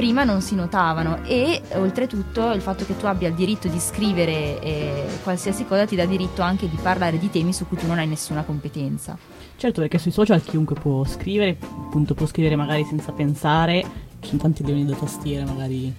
prima 0.00 0.24
non 0.24 0.40
si 0.40 0.54
notavano 0.54 1.22
e 1.24 1.60
oltretutto 1.74 2.52
il 2.52 2.62
fatto 2.62 2.86
che 2.86 2.96
tu 2.96 3.04
abbia 3.04 3.28
il 3.28 3.34
diritto 3.34 3.68
di 3.68 3.78
scrivere 3.78 4.58
eh, 4.62 5.04
qualsiasi 5.22 5.66
cosa 5.66 5.84
ti 5.84 5.94
dà 5.94 6.06
diritto 6.06 6.40
anche 6.40 6.70
di 6.70 6.78
parlare 6.80 7.18
di 7.18 7.28
temi 7.28 7.52
su 7.52 7.68
cui 7.68 7.76
tu 7.76 7.86
non 7.86 7.98
hai 7.98 8.06
nessuna 8.06 8.42
competenza. 8.42 9.18
Certo, 9.58 9.82
perché 9.82 9.98
sui 9.98 10.10
social 10.10 10.42
chiunque 10.42 10.74
può 10.74 11.04
scrivere, 11.04 11.54
appunto 11.60 12.14
può 12.14 12.24
scrivere 12.24 12.56
magari 12.56 12.82
senza 12.88 13.12
pensare, 13.12 13.84
ci 14.20 14.28
sono 14.30 14.40
tanti 14.40 14.64
leoni 14.64 14.86
da 14.86 14.94
tastiera 14.94 15.44
magari. 15.44 15.92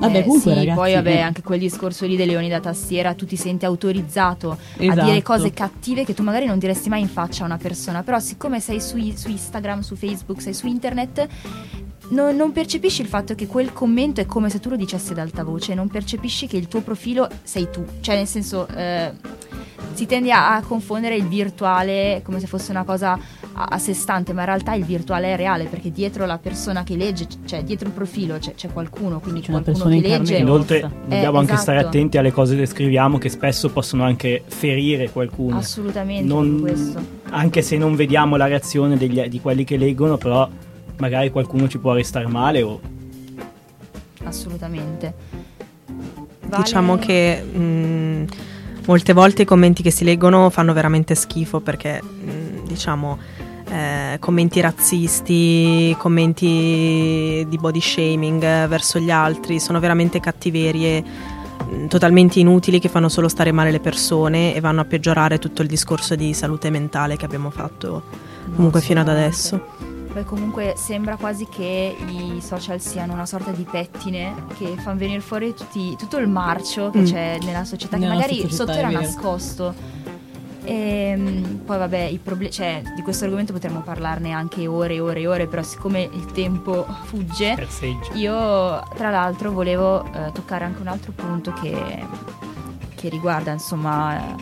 Vabbè, 0.00 0.18
Eh, 0.18 0.22
comunque 0.24 0.50
sì, 0.50 0.58
ragazzi... 0.58 0.76
poi 0.76 0.94
vabbè, 0.94 1.10
eh, 1.12 1.20
anche 1.20 1.42
quel 1.42 1.60
discorso 1.60 2.06
lì 2.06 2.16
dei 2.16 2.26
leoni 2.26 2.48
da 2.48 2.58
tastiera, 2.58 3.14
tu 3.14 3.24
ti 3.24 3.36
senti 3.36 3.66
autorizzato 3.66 4.50
a 4.50 4.56
Esatto. 4.78 5.04
dire 5.06 5.22
cose 5.22 5.52
cattive 5.52 6.04
che 6.04 6.12
tu 6.12 6.24
magari 6.24 6.46
non 6.46 6.58
diresti 6.58 6.88
mai 6.88 7.02
in 7.02 7.08
faccia 7.08 7.44
a 7.44 7.46
una 7.46 7.58
persona, 7.58 8.02
però 8.02 8.18
siccome 8.18 8.58
sei 8.58 8.80
su, 8.80 8.98
su 9.14 9.28
Instagram, 9.28 9.80
su 9.82 9.94
Facebook, 9.94 10.40
sei 10.42 10.54
su 10.54 10.66
internet, 10.66 11.28
non, 12.10 12.36
non 12.36 12.52
percepisci 12.52 13.02
il 13.02 13.08
fatto 13.08 13.34
che 13.34 13.46
quel 13.46 13.72
commento 13.72 14.20
è 14.20 14.26
come 14.26 14.50
se 14.50 14.60
tu 14.60 14.68
lo 14.68 14.76
dicessi 14.76 15.12
ad 15.12 15.18
alta 15.18 15.42
voce, 15.44 15.74
non 15.74 15.88
percepisci 15.88 16.46
che 16.46 16.56
il 16.56 16.68
tuo 16.68 16.80
profilo 16.80 17.28
sei 17.42 17.68
tu, 17.70 17.84
cioè 18.00 18.16
nel 18.16 18.26
senso 18.26 18.66
eh, 18.68 19.12
si 19.94 20.06
tende 20.06 20.30
a, 20.32 20.56
a 20.56 20.62
confondere 20.62 21.16
il 21.16 21.26
virtuale 21.26 22.20
come 22.24 22.38
se 22.40 22.46
fosse 22.46 22.70
una 22.70 22.84
cosa 22.84 23.18
a, 23.52 23.64
a 23.70 23.78
sé 23.78 23.92
stante, 23.94 24.32
ma 24.32 24.40
in 24.40 24.46
realtà 24.46 24.74
il 24.74 24.84
virtuale 24.84 25.32
è 25.32 25.36
reale 25.36 25.64
perché 25.64 25.90
dietro 25.90 26.26
la 26.26 26.38
persona 26.38 26.82
che 26.84 26.96
legge, 26.96 27.26
cioè 27.44 27.62
dietro 27.64 27.88
il 27.88 27.94
profilo 27.94 28.38
c'è, 28.38 28.54
c'è 28.54 28.72
qualcuno, 28.72 29.20
quindi 29.20 29.40
C'è 29.40 29.50
una 29.50 29.62
qualcuno 29.62 29.88
persona 29.88 30.02
che 30.02 30.18
legge. 30.18 30.36
Inoltre 30.38 30.80
Forza. 30.80 30.96
dobbiamo 31.02 31.36
Eh, 31.36 31.40
anche 31.40 31.56
stare 31.56 31.78
esatto. 31.78 31.96
attenti 31.96 32.18
alle 32.18 32.32
cose 32.32 32.56
che 32.56 32.66
scriviamo 32.66 33.18
che 33.18 33.28
spesso 33.28 33.68
possono 33.70 34.04
anche 34.04 34.42
ferire 34.46 35.10
qualcuno. 35.10 35.56
Assolutamente 35.58 36.24
Non- 36.32 36.60
questo. 36.60 37.18
Anche 37.30 37.62
se 37.62 37.76
non 37.76 37.94
vediamo 37.94 38.36
la 38.36 38.46
reazione 38.46 38.96
degli- 38.96 39.26
di 39.28 39.40
quelli 39.40 39.64
che 39.64 39.76
leggono, 39.76 40.16
però 40.16 40.48
magari 41.00 41.30
qualcuno 41.30 41.66
ci 41.68 41.78
può 41.78 41.92
restare 41.92 42.26
male 42.26 42.62
o 42.62 42.80
Assolutamente. 44.24 45.14
Vale- 46.46 46.62
Diciamo 46.62 46.96
che 46.98 47.42
mh, 47.42 48.24
molte 48.86 49.12
volte 49.12 49.42
i 49.42 49.44
commenti 49.44 49.82
che 49.82 49.90
si 49.90 50.04
leggono 50.04 50.50
fanno 50.50 50.72
veramente 50.72 51.14
schifo 51.14 51.60
perché, 51.60 52.02
mh, 52.02 52.66
diciamo, 52.66 53.18
eh, 53.70 54.16
commenti 54.18 54.60
razzisti, 54.60 55.94
commenti 55.98 57.46
di 57.48 57.58
body 57.58 57.80
shaming 57.80 58.42
eh, 58.42 58.66
verso 58.66 58.98
gli 58.98 59.10
altri 59.10 59.60
sono 59.60 59.80
veramente 59.80 60.20
cattiverie 60.20 61.02
mh, 61.02 61.86
totalmente 61.86 62.40
inutili 62.40 62.78
che 62.78 62.88
fanno 62.88 63.08
solo 63.08 63.28
stare 63.28 63.52
male 63.52 63.70
le 63.70 63.80
persone 63.80 64.54
e 64.54 64.60
vanno 64.60 64.80
a 64.80 64.84
peggiorare 64.84 65.38
tutto 65.38 65.62
il 65.62 65.68
discorso 65.68 66.14
di 66.14 66.34
salute 66.34 66.68
mentale 66.70 67.16
che 67.16 67.24
abbiamo 67.24 67.50
fatto 67.50 68.02
comunque 68.54 68.80
fino 68.80 69.00
ad 69.00 69.08
adesso. 69.08 69.98
Beh, 70.12 70.24
comunque 70.24 70.74
sembra 70.76 71.16
quasi 71.16 71.46
che 71.48 71.96
i 72.08 72.40
social 72.40 72.80
siano 72.80 73.12
una 73.12 73.26
sorta 73.26 73.52
di 73.52 73.62
pettine 73.62 74.34
che 74.58 74.74
fanno 74.78 74.98
venire 74.98 75.20
fuori 75.20 75.54
tutti- 75.54 75.94
tutto 75.96 76.16
il 76.18 76.26
marcio 76.28 76.90
che 76.90 77.00
Mm. 77.00 77.04
c'è 77.04 77.38
nella 77.42 77.64
società, 77.64 77.96
Nella 77.96 78.12
che 78.14 78.16
magari 78.18 78.34
società, 78.40 78.54
sotto 78.56 78.72
era 78.72 78.88
vero. 78.88 79.00
nascosto. 79.02 79.74
Ehm, 80.64 81.60
poi 81.64 81.78
vabbè, 81.78 81.98
i 82.00 82.18
proble- 82.18 82.50
cioè, 82.50 82.82
di 82.94 83.02
questo 83.02 83.24
argomento 83.24 83.52
potremmo 83.52 83.80
parlarne 83.80 84.32
anche 84.32 84.66
ore 84.66 84.94
e 84.94 85.00
ore 85.00 85.20
e 85.20 85.26
ore, 85.26 85.46
però 85.46 85.62
siccome 85.62 86.02
il 86.02 86.26
tempo 86.26 86.86
fugge, 87.04 87.54
scarseggia. 87.54 88.12
io 88.14 88.82
tra 88.96 89.10
l'altro 89.10 89.52
volevo 89.52 90.04
eh, 90.12 90.32
toccare 90.32 90.64
anche 90.64 90.80
un 90.80 90.88
altro 90.88 91.12
punto 91.12 91.52
che, 91.52 92.04
che 92.94 93.08
riguarda 93.08 93.52
insomma 93.52 94.18
eh, 94.18 94.34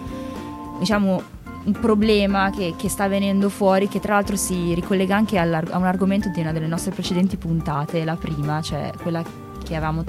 diciamo 0.81 1.23
un 1.69 1.73
problema 1.73 2.51
che, 2.51 2.75
che 2.77 2.89
sta 2.89 3.09
venendo 3.09 3.51
fuori 3.51 3.89
che 3.89 4.01
tra 4.01 4.15
l'altro 4.15 4.37
si 4.37 4.73
ricollega 4.75 5.15
anche 5.15 5.39
a 5.39 5.45
un 5.45 5.85
argomento 5.85 6.31
di 6.31 6.41
una 6.41 6.53
delle 6.53 6.67
nostre 6.67 6.93
precedenti 6.93 7.37
puntate, 7.37 8.05
la 8.05 8.17
prima, 8.17 8.63
cioè 8.63 8.91
quella 9.03 9.23
che 9.63 9.77
avevamo 9.77 10.03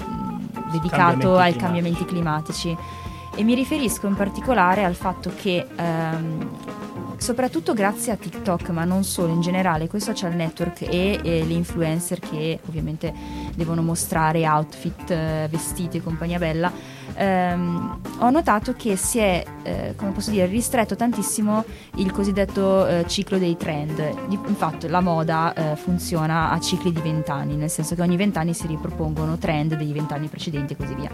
dedicato 0.72 1.38
ai 1.38 1.56
cambiamenti 1.56 2.06
climatici. 2.06 2.76
E 3.36 3.44
mi 3.44 3.54
riferisco 3.56 4.08
in 4.08 4.16
particolare 4.16 4.84
al 4.84 4.96
fatto 4.96 5.32
che 5.36 5.66
ehm, 5.76 6.50
soprattutto 7.18 7.74
grazie 7.74 8.14
a 8.14 8.16
TikTok, 8.16 8.70
ma 8.70 8.86
non 8.86 9.04
solo, 9.04 9.34
in 9.34 9.42
generale, 9.42 9.88
quei 9.88 10.02
social 10.02 10.34
network 10.34 10.82
e, 10.82 11.20
e 11.22 11.44
gli 11.44 11.52
influencer 11.52 12.20
che 12.20 12.60
ovviamente 12.68 13.14
devono 13.56 13.82
mostrare 13.82 14.48
outfit, 14.48 15.12
eh, 15.12 15.48
vestiti 15.50 15.98
e 15.98 16.04
compagnia 16.04 16.40
bella, 16.40 16.72
ehm, 17.20 18.00
ho 18.20 18.30
notato 18.30 18.74
che 18.74 18.96
si 18.96 19.20
è, 19.20 19.44
eh, 19.64 19.94
come 19.96 20.12
posso 20.12 20.32
dire, 20.32 20.46
ristretto 20.46 20.96
tantissimo 20.96 21.66
il 21.96 22.12
cosiddetto 22.12 22.88
eh, 22.88 23.06
ciclo 23.08 23.38
dei 23.38 23.58
trend. 23.58 24.28
Di, 24.28 24.40
infatti 24.48 24.88
la 24.88 25.02
moda 25.02 25.54
eh, 25.54 25.76
funziona 25.76 26.52
a 26.52 26.60
cicli 26.60 26.92
di 26.92 27.02
vent'anni, 27.02 27.56
nel 27.56 27.70
senso 27.70 27.96
che 27.96 28.02
ogni 28.02 28.16
vent'anni 28.16 28.54
si 28.54 28.68
ripropongono 28.68 29.38
trend 29.38 29.76
dei 29.76 29.92
vent'anni 29.92 30.28
precedenti 30.28 30.74
e 30.74 30.76
così 30.78 30.96
via. 30.96 31.12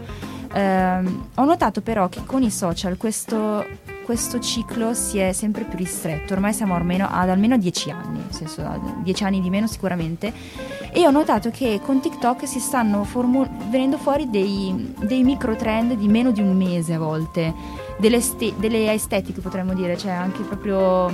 Ehm, 0.53 1.29
ho 1.35 1.43
notato 1.43 1.81
però 1.81 2.07
che 2.07 2.21
con 2.25 2.43
i 2.43 2.51
social 2.51 2.97
questo, 2.97 3.65
questo, 4.05 4.39
ciclo 4.39 4.93
si 4.93 5.17
è 5.17 5.33
sempre 5.33 5.63
più 5.63 5.77
ristretto, 5.77 6.33
ormai 6.33 6.53
siamo 6.53 6.75
almeno, 6.75 7.07
ad 7.09 7.29
almeno 7.29 7.57
10 7.57 7.89
anni, 7.89 8.19
nel 8.19 8.31
senso 8.31 8.63
10 9.03 9.23
anni 9.23 9.41
di 9.41 9.49
meno 9.49 9.67
sicuramente, 9.67 10.31
e 10.91 11.05
ho 11.05 11.11
notato 11.11 11.49
che 11.49 11.81
con 11.83 11.99
TikTok 11.99 12.47
si 12.47 12.59
stanno 12.59 13.03
formu- 13.03 13.49
venendo 13.69 13.97
fuori 13.97 14.29
dei, 14.29 14.93
dei, 14.99 15.23
micro 15.23 15.55
trend 15.55 15.93
di 15.95 16.07
meno 16.07 16.31
di 16.31 16.41
un 16.41 16.55
mese 16.55 16.93
a 16.93 16.99
volte, 16.99 17.53
delle, 17.97 18.17
este- 18.17 18.53
delle 18.57 18.93
estetiche 18.93 19.41
potremmo 19.41 19.73
dire, 19.73 19.97
cioè 19.97 20.11
anche 20.11 20.43
proprio 20.43 21.09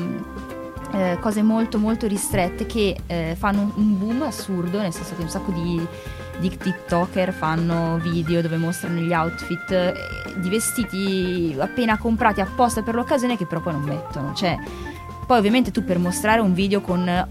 eh, 0.92 1.18
cose 1.22 1.42
molto 1.42 1.78
molto 1.78 2.08
ristrette 2.08 2.66
che 2.66 2.98
eh, 3.08 3.36
fanno 3.38 3.72
un 3.76 3.98
boom 3.98 4.24
assurdo, 4.24 4.82
nel 4.82 4.94
senso 4.94 5.16
che 5.16 5.22
un 5.22 5.30
sacco 5.30 5.52
di, 5.52 5.88
di 6.40 6.56
TikToker 6.56 7.34
fanno 7.34 7.98
video 7.98 8.42
dove 8.42 8.58
mostrano 8.58 9.00
gli 9.00 9.14
outfit 9.14 9.72
eh, 9.72 9.94
di 10.36 10.50
vestiti 10.50 11.56
appena 11.60 11.98
comprati 11.98 12.42
apposta 12.42 12.82
per 12.82 12.96
l'occasione 12.96 13.38
che 13.38 13.46
però 13.46 13.62
poi 13.62 13.74
non 13.74 13.84
mettono. 13.84 14.34
Cioè, 14.34 14.58
poi 15.26 15.38
ovviamente 15.38 15.72
tu 15.72 15.84
per 15.84 16.00
mostrare 16.00 16.42
un 16.42 16.54
video 16.54 16.82
con 16.82 17.28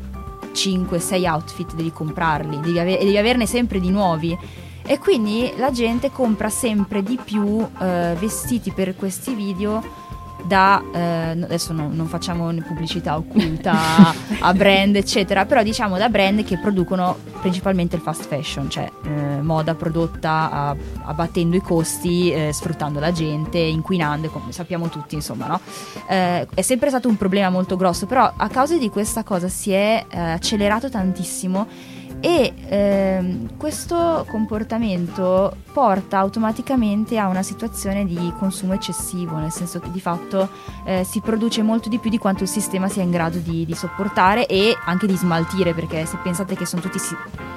5-6 0.52 1.28
outfit 1.28 1.74
devi 1.74 1.92
comprarli 1.92 2.60
devi 2.60 2.78
ave- 2.78 2.98
e 2.98 3.04
devi 3.04 3.18
averne 3.18 3.46
sempre 3.46 3.80
di 3.80 3.90
nuovi. 3.90 4.36
E 4.82 4.98
quindi 4.98 5.52
la 5.56 5.70
gente 5.70 6.10
compra 6.10 6.48
sempre 6.48 7.02
di 7.02 7.18
più 7.22 7.60
eh, 7.60 8.16
vestiti 8.18 8.72
per 8.72 8.96
questi 8.96 9.34
video 9.34 10.08
da 10.46 10.82
eh, 10.92 11.30
adesso 11.42 11.72
no, 11.72 11.88
non 11.92 12.06
facciamo 12.06 12.52
pubblicità 12.66 13.16
occulta 13.16 14.14
a 14.40 14.54
brand 14.54 14.96
eccetera 14.96 15.44
però 15.46 15.62
diciamo 15.62 15.98
da 15.98 16.08
brand 16.08 16.44
che 16.44 16.58
producono 16.58 17.16
principalmente 17.40 17.96
il 17.96 18.02
fast 18.02 18.26
fashion 18.26 18.68
cioè 18.70 18.90
eh, 19.04 19.40
moda 19.42 19.74
prodotta 19.74 20.50
a, 20.50 20.76
abbattendo 21.04 21.56
i 21.56 21.60
costi 21.60 22.32
eh, 22.32 22.52
sfruttando 22.52 23.00
la 23.00 23.12
gente 23.12 23.58
inquinando 23.58 24.28
come 24.28 24.52
sappiamo 24.52 24.88
tutti 24.88 25.14
insomma 25.14 25.46
no? 25.46 25.60
Eh, 26.08 26.46
è 26.52 26.62
sempre 26.62 26.88
stato 26.88 27.08
un 27.08 27.16
problema 27.16 27.50
molto 27.50 27.76
grosso 27.76 28.06
però 28.06 28.30
a 28.34 28.48
causa 28.48 28.76
di 28.76 28.90
questa 28.90 29.22
cosa 29.22 29.48
si 29.48 29.72
è 29.72 30.04
eh, 30.08 30.18
accelerato 30.18 30.88
tantissimo 30.88 31.98
e 32.18 32.52
ehm, 32.68 33.56
questo 33.56 34.26
comportamento 34.28 35.56
porta 35.72 36.18
automaticamente 36.18 37.16
a 37.18 37.28
una 37.28 37.42
situazione 37.42 38.04
di 38.04 38.32
consumo 38.38 38.72
eccessivo, 38.74 39.36
nel 39.36 39.52
senso 39.52 39.78
che 39.78 39.90
di 39.90 40.00
fatto 40.00 40.48
eh, 40.84 41.04
si 41.04 41.20
produce 41.20 41.62
molto 41.62 41.88
di 41.88 41.98
più 41.98 42.10
di 42.10 42.18
quanto 42.18 42.42
il 42.42 42.48
sistema 42.48 42.88
sia 42.88 43.02
in 43.02 43.10
grado 43.10 43.38
di, 43.38 43.64
di 43.64 43.74
sopportare 43.74 44.46
e 44.46 44.76
anche 44.86 45.06
di 45.06 45.16
smaltire, 45.16 45.72
perché 45.72 46.04
se 46.06 46.18
pensate 46.22 46.56
che 46.56 46.66
sono 46.66 46.82
tutti 46.82 46.98
si- 46.98 47.14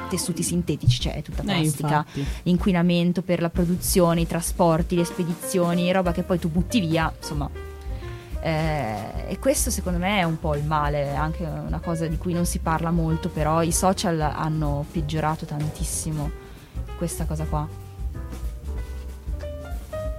tessuti 0.10 0.44
sintetici, 0.44 1.00
cioè 1.02 1.16
è 1.16 1.22
tutta 1.24 1.42
Eh, 1.42 1.46
plastica, 1.46 1.88
infatti. 2.06 2.26
l'inquinamento 2.44 3.22
per 3.24 3.42
la 3.42 3.50
produzione, 3.50 4.22
i 4.22 4.28
trasporti, 4.28 4.96
le 4.96 5.06
spedizioni, 5.06 5.92
roba 5.92 6.12
che 6.12 6.24
poi 6.24 6.38
tu 6.40 6.50
butti 6.50 6.80
via, 6.80 7.12
insomma. 7.18 7.50
Eh, 8.46 9.24
e 9.30 9.40
questo 9.40 9.72
secondo 9.72 10.00
me 10.00 10.20
è 10.20 10.24
un 10.24 10.38
po' 10.38 10.54
il 10.56 10.66
male, 10.66 11.04
è 11.04 11.16
anche 11.16 11.46
una 11.46 11.80
cosa 11.80 12.08
di 12.08 12.18
cui 12.18 12.34
non 12.34 12.46
si 12.46 12.60
parla 12.60 12.92
molto, 12.92 13.30
però 13.30 13.62
i 13.62 13.72
social 13.72 14.20
hanno 14.20 14.86
peggiorato 14.92 15.46
tantissimo 15.46 16.30
questa 16.98 17.24
cosa 17.24 17.46
qua. 17.46 17.66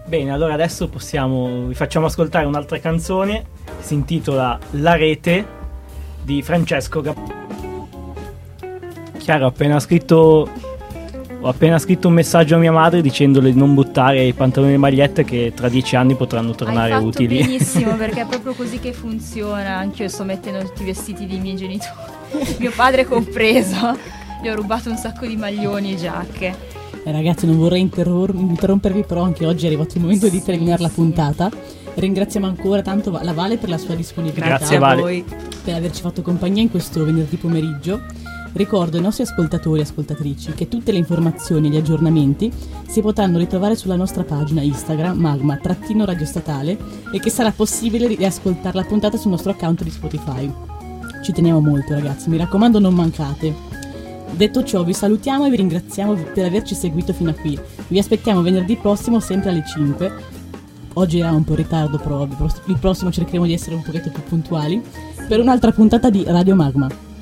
Bene, 0.06 0.32
allora 0.32 0.54
adesso 0.54 0.88
possiamo, 0.88 1.66
vi 1.66 1.74
facciamo 1.74 2.06
ascoltare 2.06 2.46
un'altra 2.46 2.78
canzone, 2.78 3.44
si 3.80 3.92
intitola 3.92 4.58
La 4.70 4.96
rete 4.96 5.46
di 6.22 6.40
Francesco 6.40 7.02
Gap- 7.02 7.34
Chiaro, 9.18 9.46
appena 9.46 9.78
scritto 9.80 10.48
ho 11.44 11.48
appena 11.48 11.78
scritto 11.78 12.09
un 12.09 12.14
messaggio 12.14 12.54
a 12.54 12.59
mia 12.59 12.72
madre 12.72 13.02
dicendole 13.02 13.52
di 13.52 13.59
non 13.59 13.74
buttare 13.74 14.24
i 14.24 14.33
pantaloni 14.33 14.72
e 14.72 14.74
le 14.76 14.80
magliette 14.80 15.24
che 15.24 15.52
tra 15.54 15.68
dieci 15.68 15.94
anni 15.94 16.14
potranno 16.14 16.54
tornare 16.54 16.92
Hai 16.92 16.96
fatto 16.96 17.09
utili. 17.09 17.42
benissimo 17.42 17.96
perché 18.00 18.22
è 18.22 18.26
proprio 18.26 18.54
così 18.54 18.78
che 18.80 18.94
funziona. 18.94 19.76
Anch'io 19.76 20.09
sto 20.09 20.24
mettendo 20.24 20.61
tutti 20.66 20.83
i 20.83 20.87
vestiti 20.87 21.26
dei 21.26 21.38
miei 21.40 21.57
genitori, 21.57 21.90
mio 22.59 22.72
padre 22.74 23.04
compreso. 23.04 23.94
Gli 24.42 24.48
ho 24.48 24.54
rubato 24.54 24.88
un 24.88 24.96
sacco 24.96 25.26
di 25.26 25.37
maglioni 25.37 25.92
e 25.92 25.96
giacche. 25.96 26.54
Eh, 27.04 27.12
ragazzi, 27.12 27.44
non 27.44 27.59
vorrei 27.59 27.83
interror- 27.83 28.35
interrompervi, 28.35 29.04
però 29.07 29.20
anche 29.22 29.44
oggi 29.44 29.64
è 29.64 29.66
arrivato 29.66 29.96
il 29.96 30.00
momento 30.00 30.28
di 30.28 30.42
terminare 30.42 30.80
la 30.80 30.88
sì. 30.88 30.94
puntata. 30.94 31.50
Ringraziamo 31.94 32.46
ancora 32.46 32.80
tanto 32.80 33.11
la 33.22 33.33
Vale 33.35 33.59
per 33.59 33.68
la 33.68 33.76
sua 33.76 33.94
disponibilità, 33.94 34.46
Grazie, 34.57 34.76
a 34.76 34.80
Vale. 34.80 35.00
voi. 35.02 35.24
per 35.62 35.74
averci 35.74 36.00
fatto 36.00 36.22
compagnia 36.22 36.62
in 36.62 36.70
questo 36.70 37.04
venerdì 37.04 37.37
pomeriggio. 37.37 38.00
Ricordo 38.54 38.96
ai 38.96 39.02
nostri 39.02 39.24
ascoltatori 39.24 39.80
e 39.80 39.82
ascoltatrici 39.82 40.52
che 40.52 40.68
tutte 40.68 40.92
le 40.92 40.98
informazioni 40.98 41.66
e 41.66 41.70
gli 41.72 41.76
aggiornamenti 41.76 42.52
si 42.86 43.00
potranno 43.00 43.38
ritrovare 43.38 43.74
sulla 43.74 43.96
nostra 43.96 44.22
pagina 44.22 44.62
Instagram 44.62 45.18
magma-radio 45.18 46.24
statale 46.24 46.78
e 47.10 47.18
che 47.18 47.30
sarà 47.30 47.50
possibile 47.50 48.06
riascoltare 48.06 48.76
la 48.76 48.84
puntata 48.84 49.16
sul 49.16 49.32
nostro 49.32 49.50
account 49.50 49.82
di 49.82 49.90
Spotify. 49.90 50.48
Ci 51.20 51.32
teniamo 51.32 51.58
molto 51.58 51.94
ragazzi, 51.94 52.28
mi 52.28 52.36
raccomando 52.36 52.78
non 52.78 52.94
mancate. 52.94 53.52
Detto 54.30 54.62
ciò 54.62 54.84
vi 54.84 54.94
salutiamo 54.94 55.46
e 55.46 55.50
vi 55.50 55.56
ringraziamo 55.56 56.14
per 56.32 56.44
averci 56.44 56.76
seguito 56.76 57.12
fino 57.12 57.30
a 57.30 57.34
qui. 57.34 57.58
Vi 57.88 57.98
aspettiamo 57.98 58.40
venerdì 58.40 58.76
prossimo 58.76 59.18
sempre 59.18 59.50
alle 59.50 59.64
5. 59.66 60.12
Oggi 60.92 61.18
era 61.18 61.32
un 61.32 61.42
po' 61.42 61.52
in 61.52 61.56
ritardo 61.56 61.98
però 61.98 62.22
il 62.22 62.78
prossimo 62.78 63.10
cercheremo 63.10 63.46
di 63.46 63.52
essere 63.52 63.74
un 63.74 63.82
pochetto 63.82 64.10
più 64.10 64.22
puntuali 64.22 64.80
per 65.26 65.40
un'altra 65.40 65.72
puntata 65.72 66.08
di 66.08 66.22
Radio 66.24 66.54
Magma. 66.54 67.13